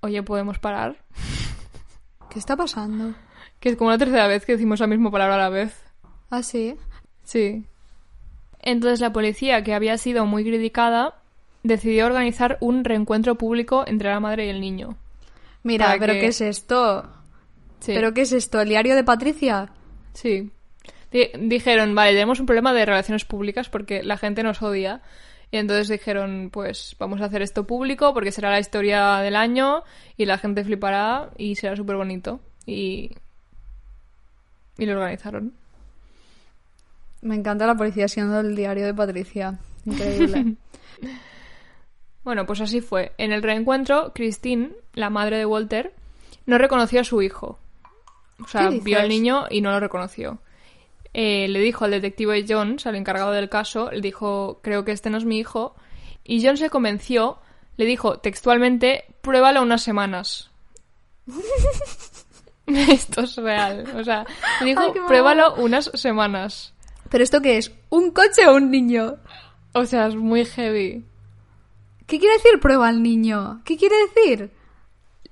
[0.00, 0.96] Oye, ¿podemos parar?
[2.30, 3.14] ¿Qué está pasando?
[3.60, 5.81] Que es como la tercera vez que decimos la misma palabra a la vez.
[6.32, 6.74] Ah, sí.
[7.24, 7.64] Sí.
[8.60, 11.14] Entonces la policía, que había sido muy criticada,
[11.62, 14.96] decidió organizar un reencuentro público entre la madre y el niño.
[15.62, 17.02] Mira, ¿pero que- qué es esto?
[17.80, 17.92] Sí.
[17.94, 18.60] ¿Pero qué es esto?
[18.62, 19.68] ¿El diario de Patricia?
[20.14, 20.50] Sí.
[21.10, 25.02] Di- dijeron, vale, tenemos un problema de relaciones públicas porque la gente nos odia.
[25.50, 29.82] Y entonces dijeron, pues vamos a hacer esto público porque será la historia del año
[30.16, 32.40] y la gente flipará y será súper bonito.
[32.64, 33.10] Y...
[34.78, 35.52] Y lo organizaron.
[37.22, 39.58] Me encanta la policía siendo el diario de Patricia.
[39.84, 40.56] Increíble.
[42.24, 43.10] Bueno, pues así fue.
[43.18, 45.92] En el reencuentro, Christine, la madre de Walter,
[46.46, 47.58] no reconoció a su hijo.
[48.40, 50.38] O sea, ¿Qué vio al niño y no lo reconoció.
[51.14, 55.10] Eh, le dijo al detective Jones, al encargado del caso, le dijo, creo que este
[55.10, 55.74] no es mi hijo.
[56.22, 57.38] Y Jones se convenció,
[57.76, 60.50] le dijo textualmente, pruébalo unas semanas.
[62.66, 63.84] Esto es real.
[63.96, 64.24] O sea,
[64.60, 66.71] le dijo, Ay, pruébalo unas semanas.
[67.12, 67.70] ¿Pero esto qué es?
[67.90, 69.16] ¿Un coche o un niño?
[69.74, 71.04] O sea, es muy heavy.
[72.06, 73.60] ¿Qué quiere decir prueba al niño?
[73.66, 74.50] ¿Qué quiere decir?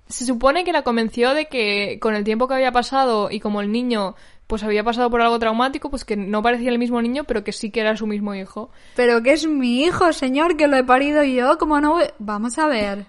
[0.06, 3.60] Se supone que la convenció de que con el tiempo que había pasado y como
[3.62, 4.14] el niño
[4.46, 7.52] pues había pasado por algo traumático, pues que no parecía el mismo niño, pero que
[7.52, 8.70] sí que era su mismo hijo.
[8.96, 11.92] Pero que es mi hijo, señor, que lo he parido yo, como no...
[11.92, 13.06] voy- Vamos a ver.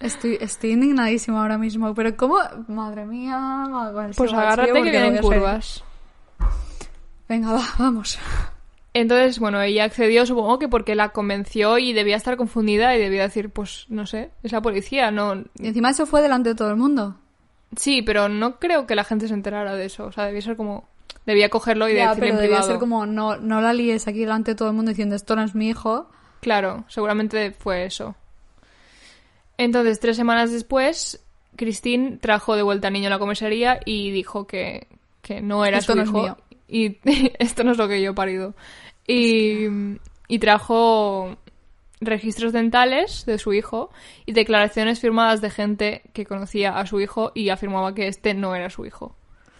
[0.00, 2.38] Estoy, estoy indignadísima ahora mismo, pero ¿cómo?
[2.66, 3.64] Madre mía.
[4.16, 5.83] Pues agárrate que vienen curvas.
[7.28, 8.18] Venga, va, vamos.
[8.92, 13.22] Entonces, bueno, ella accedió, supongo que porque la convenció y debía estar confundida y debía
[13.22, 15.34] decir, pues, no sé, es la policía, no...
[15.58, 17.16] Y encima eso fue delante de todo el mundo.
[17.76, 20.06] Sí, pero no creo que la gente se enterara de eso.
[20.06, 20.88] O sea, debía ser como...
[21.26, 22.70] Debía cogerlo y Ya, decirle pero en debía privado.
[22.70, 25.42] ser como, no, no la líes aquí delante de todo el mundo diciendo esto no
[25.42, 26.08] es mi hijo.
[26.40, 28.14] Claro, seguramente fue eso.
[29.56, 31.24] Entonces, tres semanas después,
[31.56, 34.86] Christine trajo de vuelta al niño a la comisaría y dijo que,
[35.22, 36.36] que no era Esto su no hijo.
[36.68, 36.98] Y
[37.38, 38.54] esto no es lo que yo he parido.
[39.06, 39.66] Y,
[40.28, 41.36] y trajo
[42.00, 43.90] registros dentales de su hijo
[44.26, 48.54] y declaraciones firmadas de gente que conocía a su hijo y afirmaba que este no
[48.54, 49.16] era su hijo.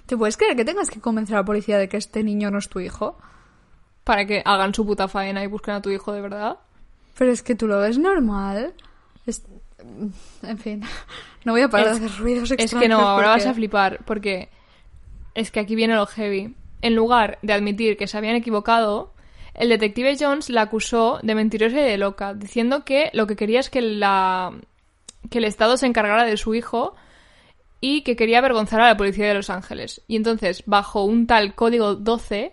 [0.07, 2.59] ¿Te puedes creer que tengas que convencer a la policía de que este niño no
[2.59, 3.19] es tu hijo?
[4.03, 6.59] Para que hagan su puta faena y busquen a tu hijo de verdad.
[7.17, 8.75] Pero es que tú lo ves normal.
[9.27, 9.45] Es-
[10.43, 10.83] En fin,
[11.45, 13.55] no voy a parar Es- de hacer ruidos Es que no, ahora vas porque- a
[13.55, 14.49] flipar, porque
[15.35, 16.55] es que aquí viene lo heavy.
[16.85, 19.15] En lugar de admitir que se habían equivocado,
[19.55, 23.61] el detective Jones la acusó de mentirosa y de loca, diciendo que lo que quería
[23.61, 24.53] es que, la,
[25.31, 26.95] que el Estado se encargara de su hijo
[27.81, 30.03] y que quería avergonzar a la policía de Los Ángeles.
[30.09, 32.53] Y entonces, bajo un tal código 12,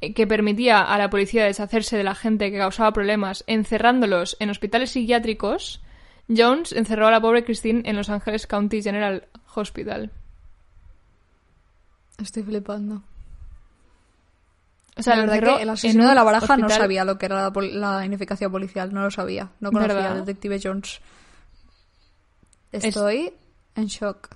[0.00, 4.50] eh, que permitía a la policía deshacerse de la gente que causaba problemas encerrándolos en
[4.50, 5.82] hospitales psiquiátricos,
[6.28, 9.26] Jones encerró a la pobre Christine en Los Ángeles County General
[9.56, 10.12] Hospital.
[12.16, 13.02] Estoy flipando.
[15.00, 17.42] O sea, la verdad que el asesino de la baraja no sabía lo que era
[17.42, 19.50] la, pol- la ineficacia policial, no lo sabía.
[19.60, 20.12] No conocía ¿Verdad?
[20.12, 21.00] al detective Jones.
[22.72, 23.32] Es- Estoy
[23.74, 24.28] en shock.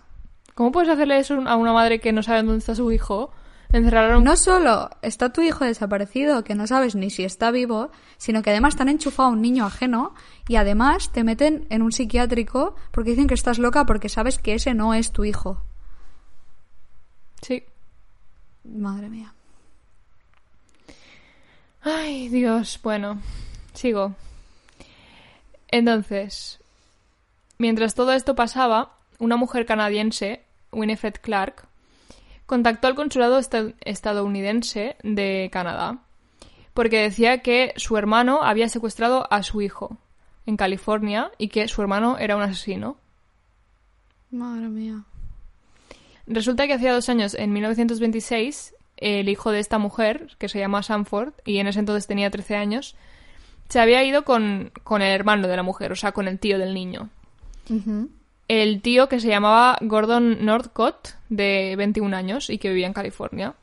[0.55, 3.33] ¿Cómo puedes hacerle eso a una madre que no sabe dónde está su hijo?
[3.71, 4.25] Encerrar a un...
[4.25, 8.51] No solo está tu hijo desaparecido, que no sabes ni si está vivo, sino que
[8.51, 10.15] además te han enchufado a un niño ajeno
[10.47, 14.55] y además te meten en un psiquiátrico porque dicen que estás loca porque sabes que
[14.55, 15.65] ese no es tu hijo.
[17.43, 17.65] Sí.
[18.65, 19.34] Madre mía.
[21.85, 22.80] Ay, Dios.
[22.82, 23.20] Bueno,
[23.74, 24.14] sigo.
[25.68, 26.61] Entonces,
[27.59, 31.66] mientras todo esto pasaba, una mujer canadiense, Winifred Clark,
[32.47, 35.99] contactó al consulado esta- estadounidense de Canadá
[36.74, 39.97] porque decía que su hermano había secuestrado a su hijo
[40.45, 42.97] en California y que su hermano era un asesino.
[44.30, 45.05] Madre mía.
[46.26, 50.83] Resulta que hacía dos años, en 1926, el hijo de esta mujer, que se llama
[50.83, 52.97] Sanford, y en ese entonces tenía 13 años,
[53.69, 56.59] se había ido con, con el hermano de la mujer, o sea, con el tío
[56.59, 57.09] del niño.
[58.47, 63.55] El tío que se llamaba Gordon Northcott, de 21 años, y que vivía en California.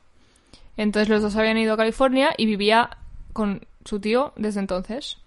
[0.76, 2.90] Entonces los dos habían ido a California y vivía
[3.32, 5.18] con su tío desde entonces.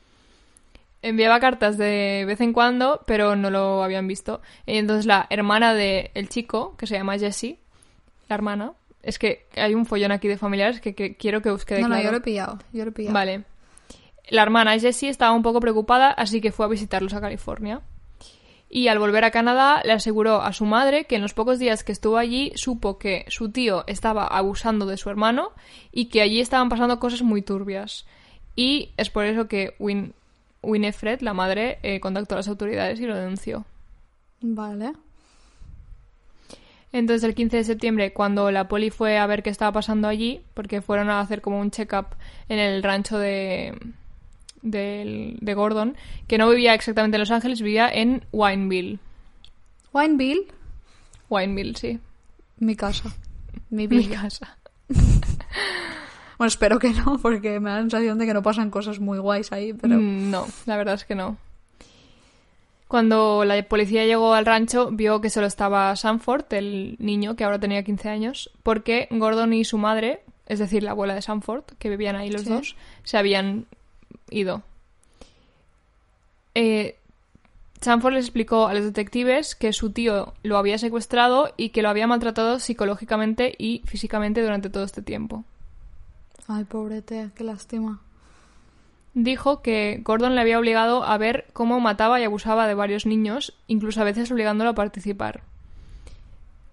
[1.02, 4.42] Enviaba cartas de vez en cuando, pero no lo habían visto.
[4.66, 7.60] Y entonces la hermana del chico, que se llama Jessie,
[8.28, 8.74] la hermana,
[9.06, 11.88] es que hay un follón aquí de familiares que, que quiero que os quede No,
[11.90, 12.58] no, yo lo he pillado.
[12.74, 13.14] Yo lo he pillado.
[13.14, 13.44] Vale.
[14.30, 17.82] La hermana Jessie estaba un poco preocupada, así que fue a visitarlos a California.
[18.68, 21.84] Y al volver a Canadá le aseguró a su madre que en los pocos días
[21.84, 25.52] que estuvo allí supo que su tío estaba abusando de su hermano
[25.92, 28.08] y que allí estaban pasando cosas muy turbias.
[28.56, 30.14] Y es por eso que Win
[30.64, 33.66] Winifred, la madre, eh, contactó a las autoridades y lo denunció.
[34.42, 34.94] Vale.
[36.98, 40.42] Entonces el 15 de septiembre, cuando la poli fue a ver qué estaba pasando allí,
[40.54, 42.08] porque fueron a hacer como un check-up
[42.48, 43.78] en el rancho de,
[44.62, 49.00] del- de Gordon, que no vivía exactamente en Los Ángeles, vivía en Wineville.
[49.94, 50.48] Wineville,
[51.30, 52.00] Wineville, sí.
[52.60, 53.14] mi casa.
[53.70, 54.58] Mi Mi casa.
[56.38, 59.20] Bueno, espero que no, porque me da la sensación de que no pasan cosas muy
[59.20, 59.96] guays ahí, pero...
[59.96, 61.38] Mm, No, la verdad es que no.
[62.88, 67.60] Cuando la policía llegó al rancho, vio que solo estaba Sanford, el niño que ahora
[67.60, 71.90] tenía 15 años, porque Gordon y su madre, es decir, la abuela de Sanford, que
[71.90, 72.50] vivían ahí los Sí.
[72.50, 73.66] dos, se habían
[74.30, 74.62] ido.
[76.54, 76.96] Eh,
[77.82, 81.90] Sanford les explicó a los detectives que su tío lo había secuestrado y que lo
[81.90, 85.44] había maltratado psicológicamente y físicamente durante todo este tiempo.
[86.48, 88.00] Ay, pobrete, qué lástima.
[89.16, 93.54] Dijo que Gordon le había obligado a ver cómo mataba y abusaba de varios niños,
[93.66, 95.42] incluso a veces obligándolo a participar.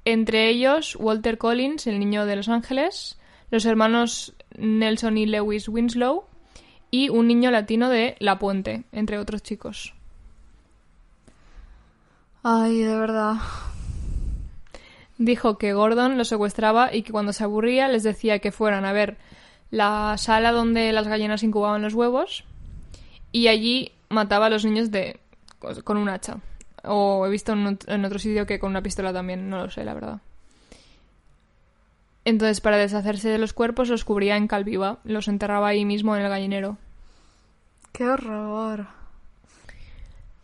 [0.04, 3.16] Entre ellos, Walter Collins, el niño de Los Ángeles,
[3.52, 6.24] los hermanos Nelson y Lewis Winslow,
[6.90, 9.94] y un niño latino de La Puente, entre otros chicos.
[12.42, 13.36] Ay, de verdad.
[15.16, 18.92] Dijo que Gordon los secuestraba y que cuando se aburría les decía que fueran a
[18.92, 19.16] ver
[19.72, 22.44] la sala donde las gallinas incubaban los huevos
[23.32, 25.18] y allí mataba a los niños de
[25.82, 26.36] con un hacha.
[26.84, 29.70] O he visto en, ot- en otro sitio que con una pistola también, no lo
[29.70, 30.20] sé, la verdad.
[32.24, 34.98] Entonces, para deshacerse de los cuerpos, los cubría en cal viva.
[35.04, 36.76] Los enterraba ahí mismo en el gallinero.
[37.92, 38.86] ¡Qué horror!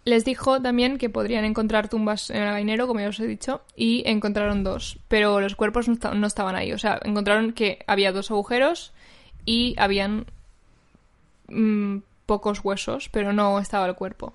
[0.04, 3.62] Les dijo también que podrían encontrar tumbas en el gallinero, como ya os he dicho,
[3.76, 6.72] y encontraron dos, pero los cuerpos no estaban ahí.
[6.72, 8.92] O sea, encontraron que había dos agujeros
[9.48, 10.26] y habían
[11.48, 14.34] mm, pocos huesos, pero no estaba el cuerpo.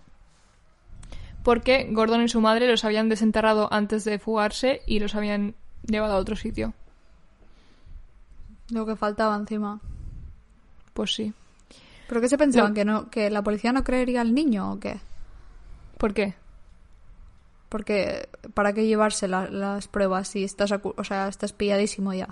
[1.43, 5.53] Porque Gordon y su madre los habían desenterrado antes de fugarse y los habían
[5.85, 6.73] llevado a otro sitio.
[8.71, 9.79] Lo que faltaba encima.
[10.93, 11.33] Pues sí.
[12.07, 12.71] ¿Pero qué se pensaban?
[12.71, 14.99] Lo- ¿Que, no, ¿Que la policía no creería al niño o qué?
[15.97, 16.33] ¿Por qué?
[17.69, 22.29] Porque ¿para qué llevarse la- las pruebas si estás, o sea, estás pilladísimo ya?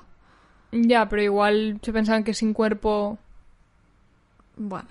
[0.71, 3.17] Ya, pero igual se pensaban que sin cuerpo...
[4.57, 4.87] Bueno,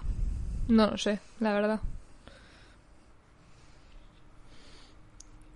[0.69, 1.81] No lo sé, la verdad.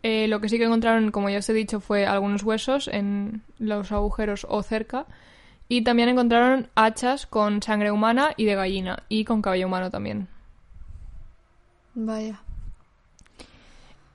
[0.02, 3.42] Eh, lo que sí que encontraron, como ya os he dicho, fue algunos huesos en
[3.58, 5.06] los agujeros o cerca.
[5.66, 9.02] Y también encontraron hachas con sangre humana y de gallina.
[9.08, 10.28] Y con cabello humano también.
[11.94, 12.40] vaya.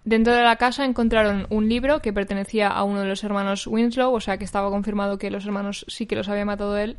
[0.05, 4.13] Dentro de la casa encontraron un libro que pertenecía a uno de los hermanos Winslow,
[4.13, 6.97] o sea que estaba confirmado que los hermanos sí que los había matado él.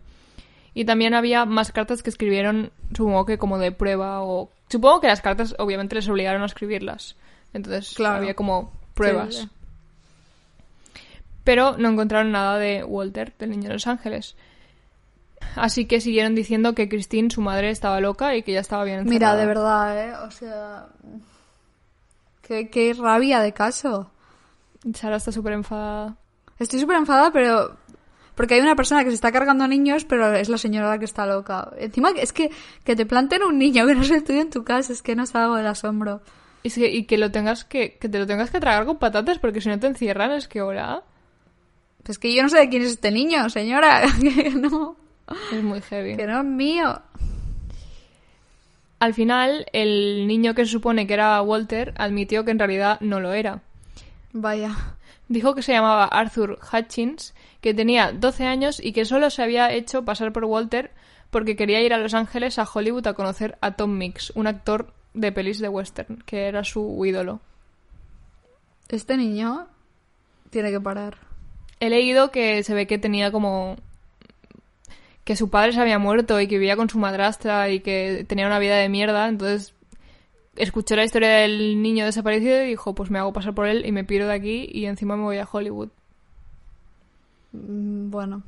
[0.75, 4.51] Y también había más cartas que escribieron, supongo que como de prueba o...
[4.69, 7.17] Supongo que las cartas obviamente les obligaron a escribirlas.
[7.53, 8.19] Entonces Claro.
[8.19, 9.35] había como pruebas.
[9.35, 9.49] Sí, sí.
[11.43, 14.37] Pero no encontraron nada de Walter, del niño de los ángeles.
[15.57, 19.03] Así que siguieron diciendo que Christine, su madre, estaba loca y que ya estaba bien
[19.05, 19.37] Mira, encerrada.
[19.41, 20.13] de verdad, ¿eh?
[20.27, 20.87] O sea...
[22.51, 24.11] Qué, qué rabia de caso.
[24.93, 26.17] Sara está súper enfadada.
[26.59, 27.77] Estoy súper enfadada, pero...
[28.35, 31.05] Porque hay una persona que se está cargando niños, pero es la señora la que
[31.05, 31.71] está loca.
[31.79, 32.51] Encima, es que,
[32.83, 35.15] que te planten un niño que no es el tuyo en tu casa, es que
[35.15, 36.23] no salgo del asombro.
[36.65, 39.39] Y, que, y que lo tengas que, que te lo tengas que tragar con patatas
[39.39, 41.05] porque si no te encierran es que hola.
[42.03, 44.03] Pues que yo no sé de quién es este niño, señora.
[44.21, 44.97] Que no,
[45.53, 46.17] Es muy heavy.
[46.17, 47.01] que no es mío.
[49.01, 53.19] Al final, el niño que se supone que era Walter admitió que en realidad no
[53.19, 53.63] lo era.
[54.33, 54.77] Vaya.
[55.29, 59.73] Dijo que se llamaba Arthur Hutchins, que tenía 12 años y que solo se había
[59.73, 60.91] hecho pasar por Walter
[61.31, 64.93] porque quería ir a Los Ángeles a Hollywood a conocer a Tom Mix, un actor
[65.15, 67.41] de pelis de western, que era su ídolo.
[68.89, 69.69] Este niño
[70.51, 71.17] tiene que parar.
[71.79, 73.77] He leído que se ve que tenía como
[75.31, 78.49] que su padre se había muerto y que vivía con su madrastra y que tenía
[78.49, 79.75] una vida de mierda, entonces
[80.57, 83.93] escuchó la historia del niño desaparecido y dijo, pues me hago pasar por él y
[83.93, 85.91] me piro de aquí y encima me voy a Hollywood.
[87.53, 88.43] Mm, Bueno.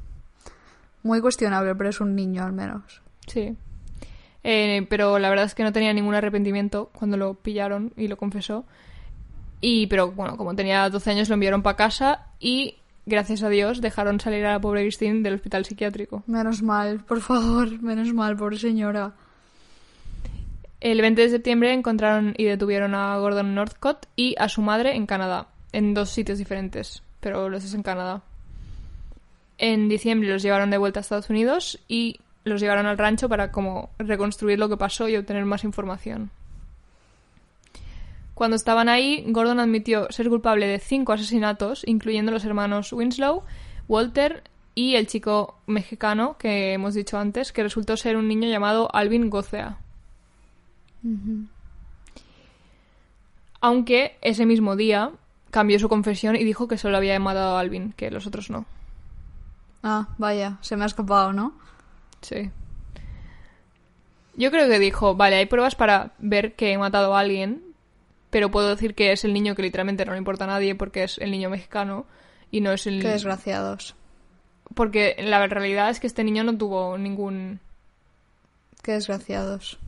[1.04, 3.00] Muy cuestionable, pero es un niño al menos.
[3.28, 3.56] Sí.
[4.42, 8.16] Eh, pero la verdad es que no tenía ningún arrepentimiento cuando lo pillaron y lo
[8.16, 8.64] confesó.
[9.60, 13.80] Y, pero bueno, como tenía 12 años lo enviaron para casa y, gracias a Dios,
[13.80, 16.22] dejaron salir a la pobre Christine del hospital psiquiátrico.
[16.26, 19.14] Menos mal, por favor, menos mal, pobre señora.
[20.80, 25.06] El 20 de septiembre encontraron y detuvieron a Gordon Northcott y a su madre en
[25.06, 28.22] Canadá, en dos sitios diferentes, pero los dos en Canadá.
[29.58, 33.52] En diciembre los llevaron de vuelta a Estados Unidos y los llevaron al rancho para
[33.52, 36.30] como reconstruir lo que pasó y obtener más información.
[38.34, 43.42] Cuando estaban ahí, Gordon admitió ser culpable de cinco asesinatos, incluyendo los hermanos Winslow,
[43.88, 44.42] Walter
[44.74, 49.28] y el chico mexicano que hemos dicho antes, que resultó ser un niño llamado Alvin
[49.28, 49.78] Gocea.
[53.60, 55.10] Aunque ese mismo día
[55.50, 58.64] cambió su confesión y dijo que solo había matado a Alvin, que los otros no.
[59.82, 61.52] Ah, vaya, se me ha escapado, ¿no?
[62.22, 62.50] Sí.
[64.34, 67.62] Yo creo que dijo, vale, hay pruebas para ver que he matado a alguien,
[68.32, 71.04] pero puedo decir que es el niño que literalmente no le importa a nadie porque
[71.04, 72.06] es el niño mexicano
[72.50, 73.02] y no es el...
[73.02, 73.94] Qué desgraciados.
[74.74, 77.60] Porque la realidad es que este niño no tuvo ningún
[78.82, 79.78] Qué desgraciados.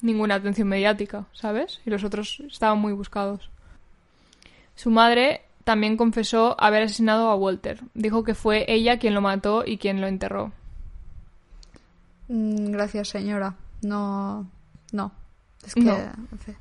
[0.00, 1.80] ninguna atención mediática, ¿sabes?
[1.86, 3.50] Y los otros estaban muy buscados.
[4.74, 7.82] Su madre también confesó haber asesinado a Walter.
[7.94, 10.50] Dijo que fue ella quien lo mató y quien lo enterró.
[12.26, 13.54] Mm, Gracias, señora.
[13.80, 14.50] No.
[14.90, 15.12] No.
[15.64, 15.82] Es que.
[15.82, 15.94] No.
[15.96, 16.56] en fin.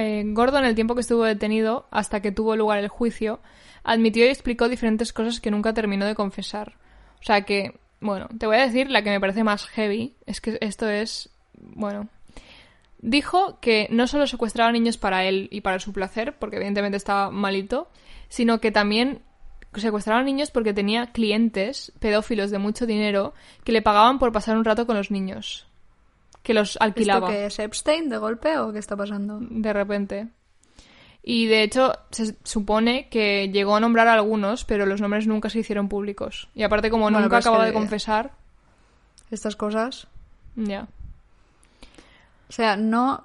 [0.00, 3.40] Eh, Gordon, el tiempo que estuvo detenido hasta que tuvo lugar el juicio,
[3.82, 6.74] admitió y explicó diferentes cosas que nunca terminó de confesar.
[7.20, 10.14] O sea que, bueno, te voy a decir la que me parece más heavy.
[10.24, 12.08] Es que esto es, bueno.
[13.00, 17.30] Dijo que no solo secuestraba niños para él y para su placer, porque evidentemente estaba
[17.30, 17.88] malito,
[18.28, 19.22] sino que también
[19.74, 23.34] secuestraba niños porque tenía clientes pedófilos de mucho dinero
[23.64, 25.67] que le pagaban por pasar un rato con los niños.
[26.48, 29.38] Que los ¿Esto alquilaba qué es Epstein de golpe o qué está pasando?
[29.42, 30.28] de repente.
[31.22, 35.50] Y de hecho, se supone que llegó a nombrar a algunos, pero los nombres nunca
[35.50, 36.48] se hicieron públicos.
[36.54, 38.30] Y aparte, como Bueno, nunca acababa que- de confesar,
[39.30, 40.06] Estas cosas.
[40.56, 40.88] ya.
[42.48, 43.24] O sea, no.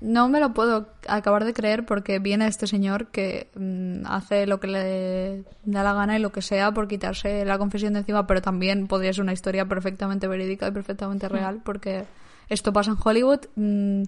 [0.00, 4.60] No me lo puedo acabar de creer porque viene este señor que mm, hace lo
[4.60, 8.26] que le da la gana y lo que sea por quitarse la confesión de encima,
[8.26, 12.04] pero también podría ser una historia perfectamente verídica y perfectamente real porque
[12.48, 13.40] esto pasa en Hollywood.
[13.56, 14.02] mm,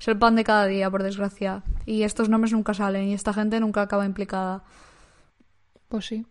[0.00, 1.62] es el pan de cada día, por desgracia.
[1.84, 4.64] Y estos nombres nunca salen y esta gente nunca acaba implicada.
[5.88, 6.24] Pues sí.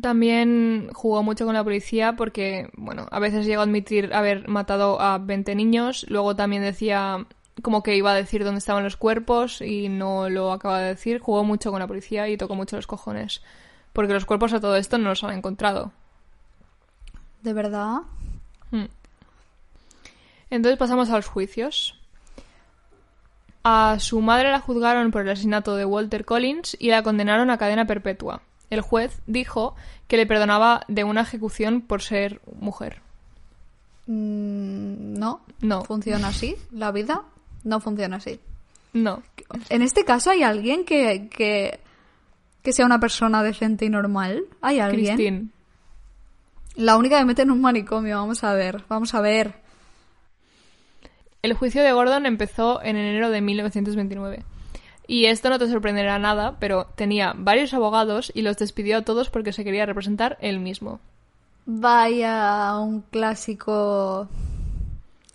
[0.00, 5.00] También jugó mucho con la policía porque, bueno, a veces llegó a admitir haber matado
[5.00, 6.04] a 20 niños.
[6.08, 7.26] Luego también decía
[7.62, 11.18] como que iba a decir dónde estaban los cuerpos y no lo acaba de decir.
[11.20, 13.42] Jugó mucho con la policía y tocó mucho los cojones.
[13.94, 15.92] Porque los cuerpos a todo esto no los han encontrado.
[17.42, 18.00] ¿De verdad?
[18.70, 18.84] Mm.
[20.50, 21.98] Entonces pasamos a los juicios.
[23.64, 27.58] A su madre la juzgaron por el asesinato de Walter Collins y la condenaron a
[27.58, 28.42] cadena perpetua.
[28.70, 29.74] El juez dijo
[30.08, 33.00] que le perdonaba de una ejecución por ser mujer.
[34.06, 35.40] Mm, no.
[35.60, 36.56] No, ¿Funciona así?
[36.72, 37.22] ¿La vida?
[37.64, 38.40] No funciona así.
[38.92, 39.22] no.
[39.68, 41.78] En este caso hay alguien que, que,
[42.62, 44.44] que sea una persona decente y normal.
[44.60, 45.16] ¿Hay alguien?
[45.16, 45.48] Christine.
[46.74, 48.16] La única que mete en un manicomio.
[48.18, 49.54] Vamos a ver, vamos a ver.
[51.42, 54.44] El juicio de Gordon empezó en enero de 1929.
[55.06, 59.30] Y esto no te sorprenderá nada, pero tenía varios abogados y los despidió a todos
[59.30, 61.00] porque se quería representar él mismo.
[61.64, 64.28] Vaya, un clásico.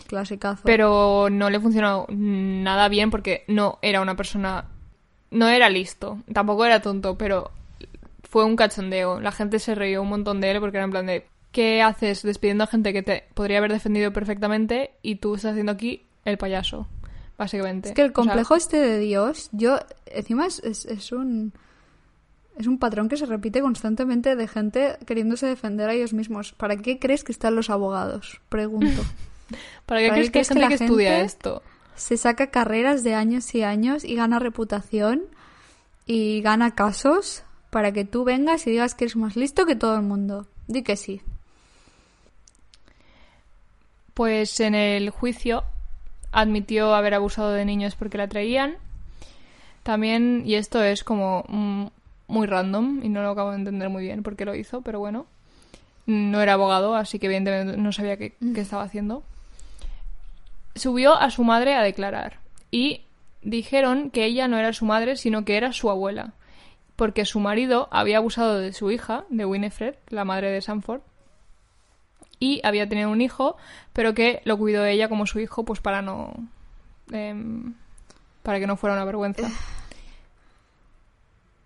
[0.08, 0.64] Clasicazo.
[0.66, 4.66] Pero no le funcionó nada bien porque no era una persona.
[5.30, 7.52] No era listo, tampoco era tonto, pero
[8.24, 9.22] fue un cachondeo.
[9.22, 11.26] La gente se reía un montón de él porque era en plan de.
[11.52, 15.74] ¿Qué haces despidiendo a gente que te podría haber defendido perfectamente y tú estás haciendo
[15.74, 16.88] aquí el payaso?
[17.38, 17.90] Básicamente.
[17.90, 19.80] Es que el O sea, complejo este de Dios, yo.
[20.06, 21.54] Encima es, es, es un.
[22.58, 26.52] Es un patrón que se repite constantemente de gente queriéndose defender a ellos mismos.
[26.54, 28.42] ¿Para qué crees que están los abogados?
[28.50, 29.02] Pregunto.
[29.86, 31.64] ¿Para qué ¿para crees que hay crees que gente la que estudia gente- esto?
[31.96, 35.24] se saca carreras de años y años y gana reputación
[36.08, 39.96] y gana casos para que tú vengas y digas que eres más listo que todo
[39.96, 40.48] el mundo.
[40.68, 41.22] Di que sí.
[44.14, 45.64] Pues en el juicio
[46.32, 48.76] admitió haber abusado de niños porque la traían.
[49.84, 51.88] También, y esto es como mm,
[52.28, 55.00] muy random y no lo acabo de entender muy bien por qué lo hizo, pero
[55.00, 55.26] bueno.
[56.08, 59.24] No era abogado, así que evidentemente no sabía qué, qué estaba haciendo.
[60.76, 62.40] Subió a su madre a declarar
[62.72, 63.02] y
[63.42, 66.34] dijeron que ella no era su madre, sino que era su abuela,
[66.96, 71.02] porque su marido había abusado de su hija, de Winifred, la madre de Sanford,
[72.42, 73.56] y había tenido un hijo,
[73.94, 76.34] pero que lo cuidó ella como su hijo, pues para no.
[77.14, 77.74] em,
[78.44, 79.50] para que no fuera una vergüenza.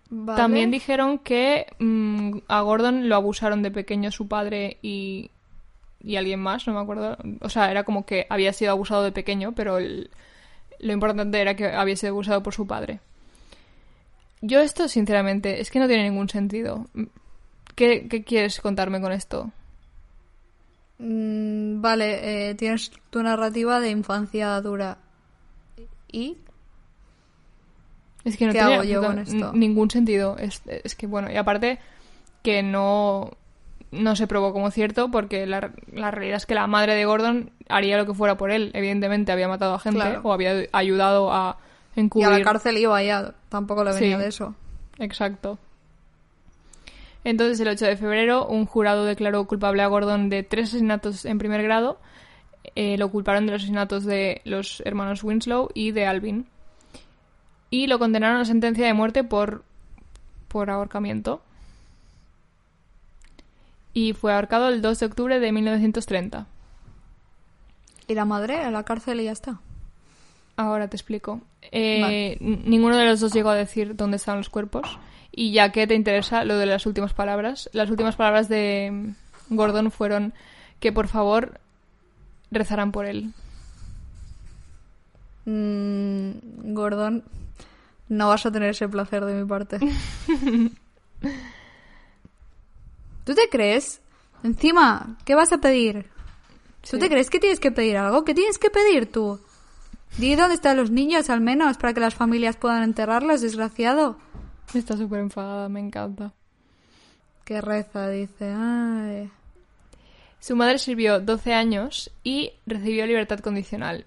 [0.08, 0.36] Vale.
[0.36, 5.30] También dijeron que mm, a Gordon lo abusaron de pequeño su padre y,
[6.00, 7.16] y alguien más, no me acuerdo.
[7.40, 10.10] O sea, era como que había sido abusado de pequeño, pero el-
[10.78, 13.00] lo importante era que había sido abusado por su padre.
[14.42, 16.86] Yo esto, sinceramente, es que no tiene ningún sentido.
[17.74, 19.50] ¿Qué, qué quieres contarme con esto?
[20.98, 24.98] Mm, vale, eh, tienes tu narrativa de infancia dura.
[26.10, 26.38] ¿Y?
[28.24, 29.52] Es que no ¿Qué tiene hago yo con esto?
[29.52, 30.36] ningún sentido.
[30.38, 31.78] Es, es que, bueno, y aparte
[32.42, 33.30] que no,
[33.92, 37.50] no se probó como cierto porque la, la realidad es que la madre de Gordon
[37.68, 38.70] haría lo que fuera por él.
[38.74, 40.20] Evidentemente había matado a gente Claro.
[40.24, 41.58] o había ayudado a
[41.94, 42.28] Y encubrir.
[42.32, 43.34] a la cárcel iba ya.
[43.48, 44.22] Tampoco le venía Sí.
[44.22, 44.54] de eso.
[44.98, 45.58] Exacto.
[47.26, 51.38] Entonces, el 8 de febrero, un jurado declaró culpable a Gordon de tres asesinatos en
[51.38, 51.98] primer grado.
[52.76, 56.46] Eh, lo culparon de los asesinatos de los hermanos Winslow y de Alvin.
[57.68, 59.64] Y lo condenaron a sentencia de muerte por,
[60.46, 61.42] por ahorcamiento.
[63.92, 66.46] Y fue ahorcado el 2 de octubre de 1930.
[68.06, 69.58] Y la madre a la cárcel y ya está.
[70.56, 71.40] Ahora te explico.
[71.70, 72.38] Eh, Vale.
[72.40, 74.98] Ninguno de los dos llegó a decir dónde estaban los cuerpos.
[75.32, 78.90] Y ya que te interesa lo de las últimas palabras, las últimas palabras de
[79.50, 80.32] mm, Gordon fueron
[80.80, 81.60] que por favor
[82.50, 83.34] rezaran por él.
[85.44, 87.22] Mm, Gordon,
[88.08, 89.78] no vas a tener ese placer de mi parte.
[93.24, 94.00] ¿Tú te crees?
[94.42, 96.06] Encima, ¿qué vas a pedir?
[96.82, 96.98] ¿Tú Sí.
[96.98, 98.24] te crees que tienes que pedir algo?
[98.24, 99.40] ¿Qué tienes que pedir tú?
[100.18, 104.16] Di dónde están los niños, al menos, para que las familias puedan enterrarlos, desgraciado.
[104.72, 106.32] Está súper enfadada, me encanta.
[107.44, 108.52] Que reza, dice.
[108.56, 109.30] Ay.
[110.40, 114.06] Su madre sirvió 12 años y recibió libertad condicional.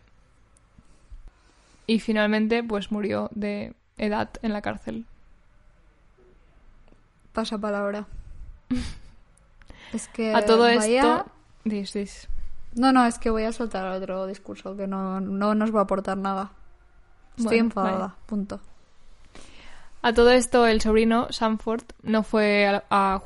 [1.88, 5.06] y finalmente pues murió de edad en la cárcel.
[7.34, 8.06] Pasa palabra.
[9.94, 10.34] es que.
[10.36, 11.32] A todo vaya- esto...
[11.64, 12.28] Dis, dis.
[12.76, 15.84] No, no, es que voy a soltar otro discurso que no, no nos va a
[15.84, 16.52] aportar nada.
[17.32, 18.14] Estoy Bueno, enfadada, vale.
[18.26, 18.60] punto.
[20.02, 23.22] A todo esto, el sobrino, Sanford, no fue a, a-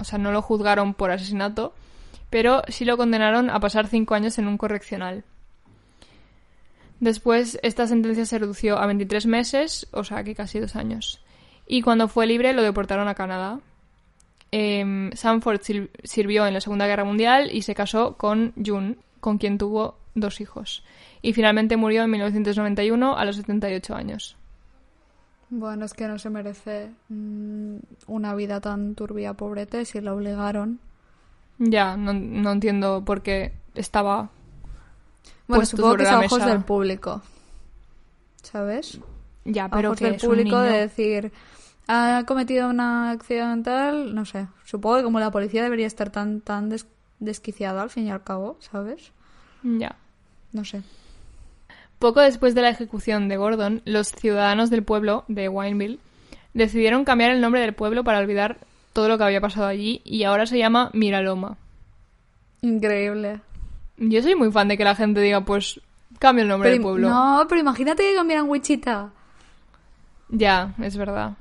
[0.00, 1.74] O sea, no lo juzgaron por asesinato,
[2.30, 5.24] pero sí lo condenaron a pasar cinco años en un correccional.
[7.00, 11.20] Después, esta sentencia se redució a 23 meses, o sea, que casi dos años.
[11.66, 13.60] Y cuando fue libre, lo deportaron a Canadá.
[14.50, 19.38] Em, Sanford sir- sirvió en la Segunda Guerra Mundial y se casó con June, con
[19.38, 20.84] quien tuvo dos hijos.
[21.22, 24.36] Y finalmente murió en 1991 a los 78 años.
[25.50, 27.76] Bueno, es que no se merece mm,
[28.06, 30.78] una vida tan turbia, pobrete, si la obligaron.
[31.58, 34.30] Ya, no, no entiendo por qué estaba.
[35.46, 37.22] Bueno, supongo que es a ojos del público.
[38.42, 39.00] ¿Sabes?
[39.44, 40.62] Ya, A pero ojos que del es un público niño.
[40.62, 41.32] de decir,
[41.88, 44.46] ha cometido una accidental, no sé.
[44.64, 46.86] Supongo que como la policía debería estar tan, tan des-
[47.18, 49.10] desquiciada al fin y al cabo, ¿sabes?
[49.62, 49.96] Ya.
[50.52, 50.82] No sé.
[51.98, 55.98] Poco después de la ejecución de Gordon, los ciudadanos del pueblo de Wineville
[56.54, 58.58] decidieron cambiar el nombre del pueblo para olvidar
[58.92, 61.56] todo lo que había pasado allí y ahora se llama Miraloma.
[62.62, 63.40] Increíble.
[63.96, 65.80] Yo soy muy fan de que la gente diga, pues,
[66.18, 67.08] cambio el nombre Pero del pueblo.
[67.08, 69.10] No, pero imagínate que cambiaran Wichita.
[70.28, 71.32] Ya, es verdad.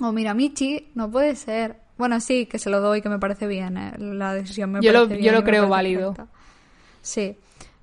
[0.00, 1.76] O Miramichi, no puede ser.
[1.98, 3.76] Bueno, sí, que se lo doy, que me parece bien.
[3.76, 6.14] eh, La decisión me Yo lo- parece yo bien lo y me creo válido.
[6.14, 6.32] perfecta.
[7.02, 7.36] Sí,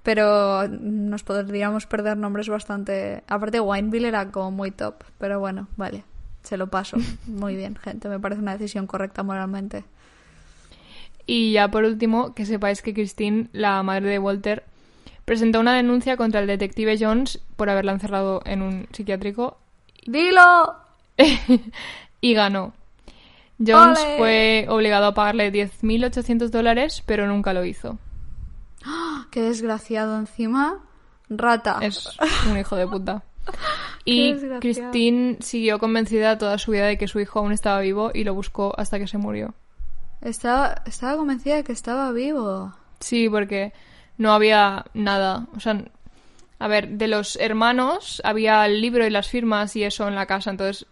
[0.03, 3.23] pero nos podríamos perder nombres bastante...
[3.27, 6.03] Aparte, Wineville era como muy top, pero bueno, vale,
[6.43, 6.97] se lo paso.
[7.27, 9.83] Muy bien, gente, me parece una decisión correcta moralmente.
[11.25, 14.63] Y ya por último, que sepáis que Christine, la madre de Walter,
[15.25, 19.59] presentó una denuncia contra el detective Jones por haberla encerrado en un psiquiátrico
[20.07, 20.75] ¡Dilo!
[22.21, 22.73] y ganó.
[23.65, 27.97] Jones fue obligado a pagarle 10.800 dólares, pero nunca lo hizo.
[29.31, 30.79] ¡Qué desgraciado encima!
[31.29, 31.79] Rata.
[31.81, 32.17] Es
[32.49, 33.23] un hijo de puta.
[34.05, 34.33] Y.
[34.59, 38.33] Christine siguió convencida toda su vida de que su hijo aún estaba vivo y lo
[38.33, 39.53] buscó hasta que se murió.
[40.21, 42.73] Estaba, estaba convencida de que estaba vivo.
[42.99, 43.73] Sí, porque
[44.17, 45.47] no había nada.
[45.55, 45.83] O sea,
[46.59, 50.25] a ver, de los hermanos había el libro y las firmas y eso en la
[50.25, 50.87] casa, entonces,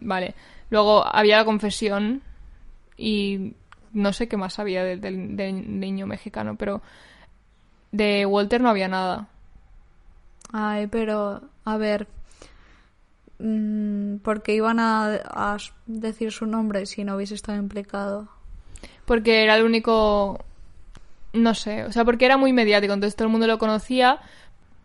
[0.00, 0.34] vale.
[0.70, 2.22] Luego había la confesión
[2.96, 3.54] y
[3.92, 6.82] no sé qué más había del, del- del niño mexicano, pero
[7.92, 9.28] de Walter no había nada.
[10.52, 12.06] Ay, pero, a ver,
[13.38, 18.28] mm, porque iban a, decir su nombre si no hubiese estado implicado.
[19.04, 20.44] Porque era el único...
[21.32, 24.18] No sé, o sea, porque era muy mediático, entonces todo el mundo lo conocía.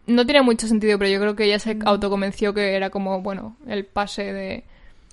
[0.05, 3.55] No tiene mucho sentido, pero yo creo que ella se autoconvenció que era como, bueno,
[3.68, 4.63] el pase de...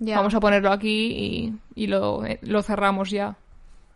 [0.01, 3.36] Vamos a ponerlo aquí y, y lo, eh, lo cerramos ya.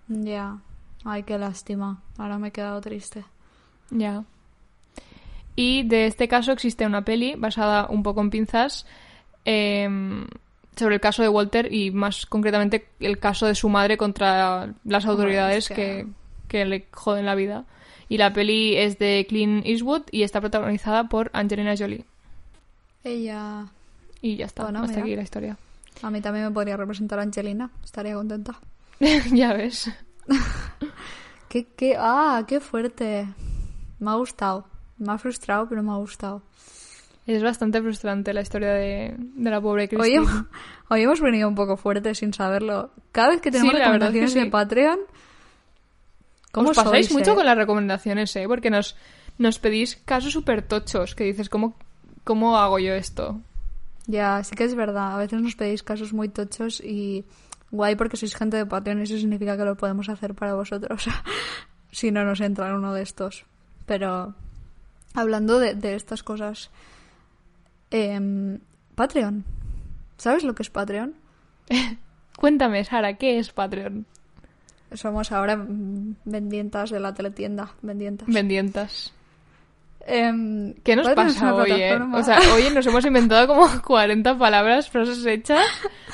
[0.09, 0.59] ya.
[1.05, 2.01] Ay, qué lástima.
[2.19, 3.25] Ahora me he quedado triste.
[3.91, 4.25] Ya.
[5.55, 8.87] Y de este caso existe una peli basada un poco en pinzas
[9.45, 10.27] em,
[10.77, 15.07] sobre el caso de Walter y más concretamente el caso de su madre contra las
[15.07, 16.07] autoridades es que- que...
[16.49, 17.65] que le joden la vida.
[18.09, 22.05] Y la peli es de Clint Eastwood y está protagonizada por Angelina Jolie.
[23.03, 23.67] Ella...
[24.23, 25.03] Y ya está, Bueno, hasta mira.
[25.03, 25.59] aquí la historia.
[26.03, 27.71] A mí también me podría representar Angelina.
[27.85, 28.59] Estaría contenta.
[29.33, 29.91] ya ves.
[31.49, 31.97] ¿Qué, qué?
[31.99, 33.27] Ah, qué fuerte.
[33.99, 34.67] Me ha gustado.
[34.99, 36.43] Me ha frustrado, pero me ha gustado.
[37.27, 40.45] Es bastante frustrante la historia de, de la pobre Hoy, hemos-
[40.91, 42.91] hoy hemos venido un poco fuertes sin saberlo.
[43.13, 44.41] Cada vez que tenemos Sí, la verdad es que recomendaciones sí.
[44.41, 44.99] de Patreon...
[46.53, 47.35] ¿Cómo Os pasáis sois, mucho eh?
[47.35, 48.45] con las recomendaciones, ¿eh?
[48.49, 48.97] Porque nos,
[49.37, 51.77] nos pedís casos súper tochos que dices, ¿cómo,
[52.25, 53.41] ¿cómo hago yo esto?
[54.07, 55.15] Ya, sí que es verdad.
[55.15, 57.25] A veces nos pedís casos muy tochos y
[57.71, 61.09] guay porque sois gente de Patreon y eso significa que lo podemos hacer para vosotros.
[61.91, 63.47] si no nos entra en uno de estos.
[63.87, 64.35] Pero
[65.15, 66.71] hablando de, de estas cosas,
[67.91, 68.61] em,
[68.95, 69.45] Patreon.
[70.19, 71.15] ¿Sabes lo que es Patreon?
[72.37, 74.07] Cuéntame, Sara, ¿qué es Patreon?
[74.93, 75.67] Somos ahora
[76.25, 77.73] vendientas de la teletienda.
[77.83, 78.29] Vendientas.
[78.29, 79.13] Vendientas.
[80.09, 81.99] Em, ¿Qué nos pasa hoy, eh?
[82.15, 85.67] O sea, hoy nos hemos inventado como 40 palabras, frases hechas.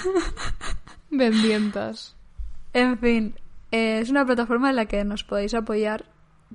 [1.10, 2.16] Vendientas.
[2.72, 3.34] En fin,
[3.70, 6.06] eh, es una plataforma en la que nos podéis apoyar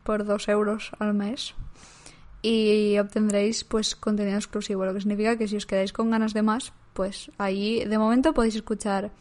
[0.04, 1.54] por dos euros al mes
[2.42, 6.42] y obtendréis pues contenido exclusivo, lo que significa que si os quedáis con ganas de
[6.42, 9.12] más, pues ahí de momento podéis escuchar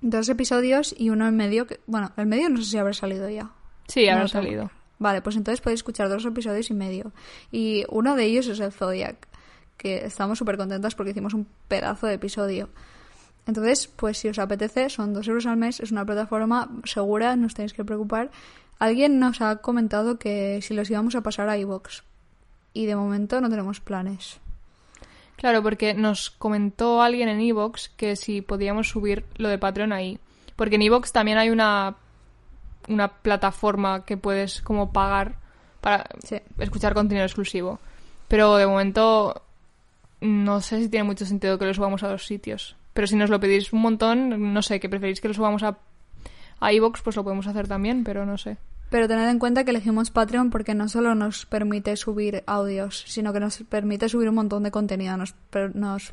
[0.00, 3.28] dos episodios y uno en medio, que, bueno, el medio no sé si habrá salido
[3.28, 3.50] ya.
[3.86, 4.70] Sí, habrá No, salido.
[4.98, 7.12] Vale, pues entonces podéis escuchar dos episodios y medio.
[7.52, 9.28] Y uno de ellos es el Zodiac.
[9.76, 12.68] que estamos súper contentas porque hicimos un pedazo de episodio.
[13.46, 17.46] Entonces, pues si os apetece, son dos euros al mes, es una plataforma segura, no
[17.46, 18.30] os tenéis que preocupar.
[18.78, 22.02] Alguien nos ha comentado que si los íbamos a pasar a iVoox.
[22.74, 24.40] Y de momento no tenemos planes.
[25.38, 30.18] Claro, porque nos comentó alguien en Evox que si podíamos subir lo de Patreon ahí.
[30.56, 31.94] Porque en Evox también hay una,
[32.88, 35.36] una plataforma que puedes como pagar
[35.80, 36.36] para Sí.
[36.58, 37.78] escuchar contenido exclusivo.
[38.28, 39.42] Pero de momento
[40.20, 42.76] no sé si tiene mucho sentido que lo subamos a dos sitios.
[42.92, 45.76] Pero si nos lo pedís un montón, no sé, que preferís que lo subamos a,
[46.60, 46.70] a
[47.04, 48.56] pues lo podemos hacer también, pero no sé.
[48.90, 53.32] Pero tened en cuenta que elegimos Patreon porque no solo nos permite subir audios, sino
[53.32, 55.16] que nos permite subir un montón de contenido.
[55.16, 56.12] Nos, per- nos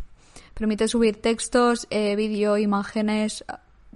[0.53, 3.45] permite subir textos, eh, vídeo, imágenes,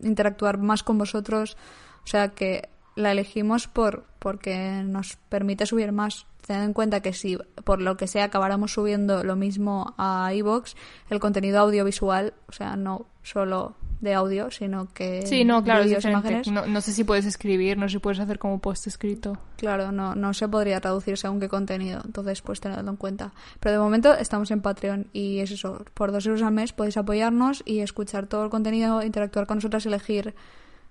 [0.02, 1.58] interactuar más con vosotros.
[2.04, 6.26] O sea que la elegimos por porque nos permite subir más.
[6.46, 10.74] Tened en cuenta que si por lo que sea acabáramos subiendo lo mismo a iVoox,
[11.10, 16.48] el contenido audiovisual, o sea, no solo de audio, sino que Sí, no, claro, imágenes,
[16.48, 19.38] No, no sé si puedes escribir, no sé si puedes hacer como post escrito.
[19.58, 23.34] Claro, no, no se podría traducir según qué contenido, entonces pues tenedlo en cuenta.
[23.60, 26.98] Pero de momento estamos en Patreon y es eso, por dos euros al mes podéis
[26.98, 30.34] apoyarnos y escuchar todo el contenido, interactuar con nosotras, elegir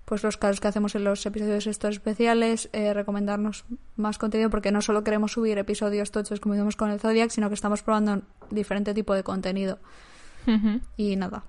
[0.09, 3.65] pues los casos que hacemos en los episodios estos especiales, eh, recomendarnos
[3.95, 7.47] más contenido porque no solo queremos subir episodios tochos como hicimos con el Zodiac, sino
[7.47, 9.77] que estamos probando diferente tipo de contenido.
[10.97, 11.43] Y nada,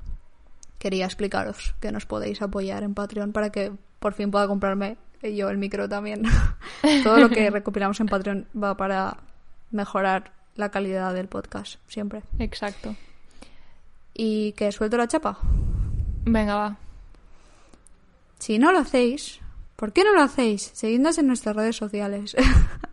[0.78, 5.48] quería explicaros que nos podéis apoyar en Patreon para que por fin pueda comprarme yo
[5.48, 6.24] el micro también.
[7.02, 9.16] Todo lo que recopilamos en Patreon va para
[9.70, 12.24] mejorar la calidad del podcast, siempre.
[12.38, 12.94] Exacto.
[14.12, 15.38] ¿Y que suelto la chapa?
[16.26, 16.89] Venga, va.
[18.40, 19.38] Si no lo hacéis,
[19.76, 20.70] ¿por qué no lo hacéis?
[20.72, 22.34] Seguidnos en nuestras redes sociales.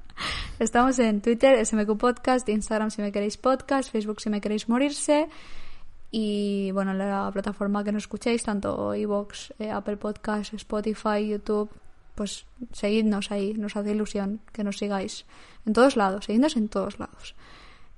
[0.59, 5.29] Estamos en Twitter, SMQ Podcast, Instagram si me queréis podcast, Facebook si me queréis morirse.
[6.11, 11.69] Y bueno, la plataforma que nos escuchéis, tanto Evox, eh, Apple Podcast, Spotify, YouTube,
[12.13, 15.25] pues seguidnos ahí, nos hace ilusión que nos sigáis
[15.65, 17.35] en todos lados, seguidnos en todos lados.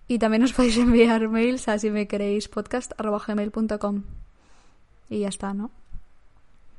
[0.07, 4.03] Y también os podéis enviar mails a si me queréis podcast.gmail.com.
[5.09, 5.71] Y ya está, ¿no?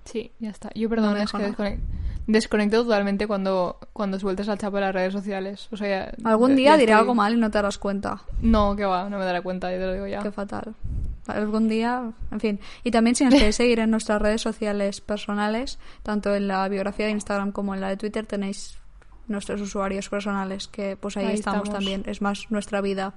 [0.04, 0.70] Sí, ya está.
[0.74, 1.78] Yo perdón, No es que
[2.26, 5.68] desconecto totalmente cuando, cuando sueltes al chapa en las redes sociales.
[5.72, 8.22] O sea, ya- Algún día ya diré estoy- algo mal y no te darás cuenta.
[8.40, 10.22] No, que va, no me daré cuenta, yo te lo digo ya.
[10.22, 10.74] Qué fatal.
[11.26, 12.60] Algún día, en fin.
[12.82, 17.06] Y también si nos queréis seguir en nuestras redes sociales personales, tanto en la biografía
[17.06, 18.78] de Instagram como en la de Twitter, tenéis
[19.28, 21.78] nuestros usuarios personales, que pues ahí, Ahí estamos, estamos.
[21.84, 22.02] también.
[22.06, 23.14] Es más nuestra vida.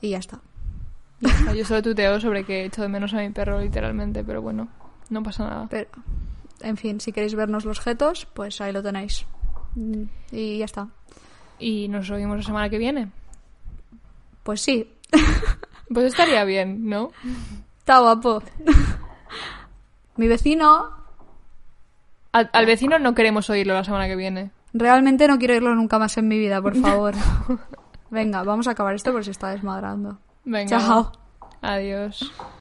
[0.00, 0.40] Y ya está.
[1.54, 4.68] Yo solo tuteo sobre que echo de menos a mi perro, literalmente, pero bueno,
[5.10, 5.66] no pasa nada.
[5.70, 5.88] Pero,
[6.60, 9.26] en fin, si queréis vernos los jetos, pues ahí lo tenéis.
[9.74, 10.02] Mm,
[10.32, 10.88] Y ya está.
[11.58, 13.10] Y nos oímos la semana que viene.
[14.42, 14.92] Pues sí,
[15.92, 17.10] Pues estaría bien, ¿no?
[17.78, 18.42] está guapo.
[20.16, 20.90] Mi vecino
[22.32, 24.50] Al, al vecino no queremos oírlo la semana que viene.
[24.72, 27.14] Realmente no quiero irlo nunca más en mi vida, por favor.
[28.10, 30.18] Venga, vamos a acabar esto porque se está desmadrando.
[30.44, 30.68] Venga.
[30.78, 31.12] Chao.
[31.62, 32.30] Adiós.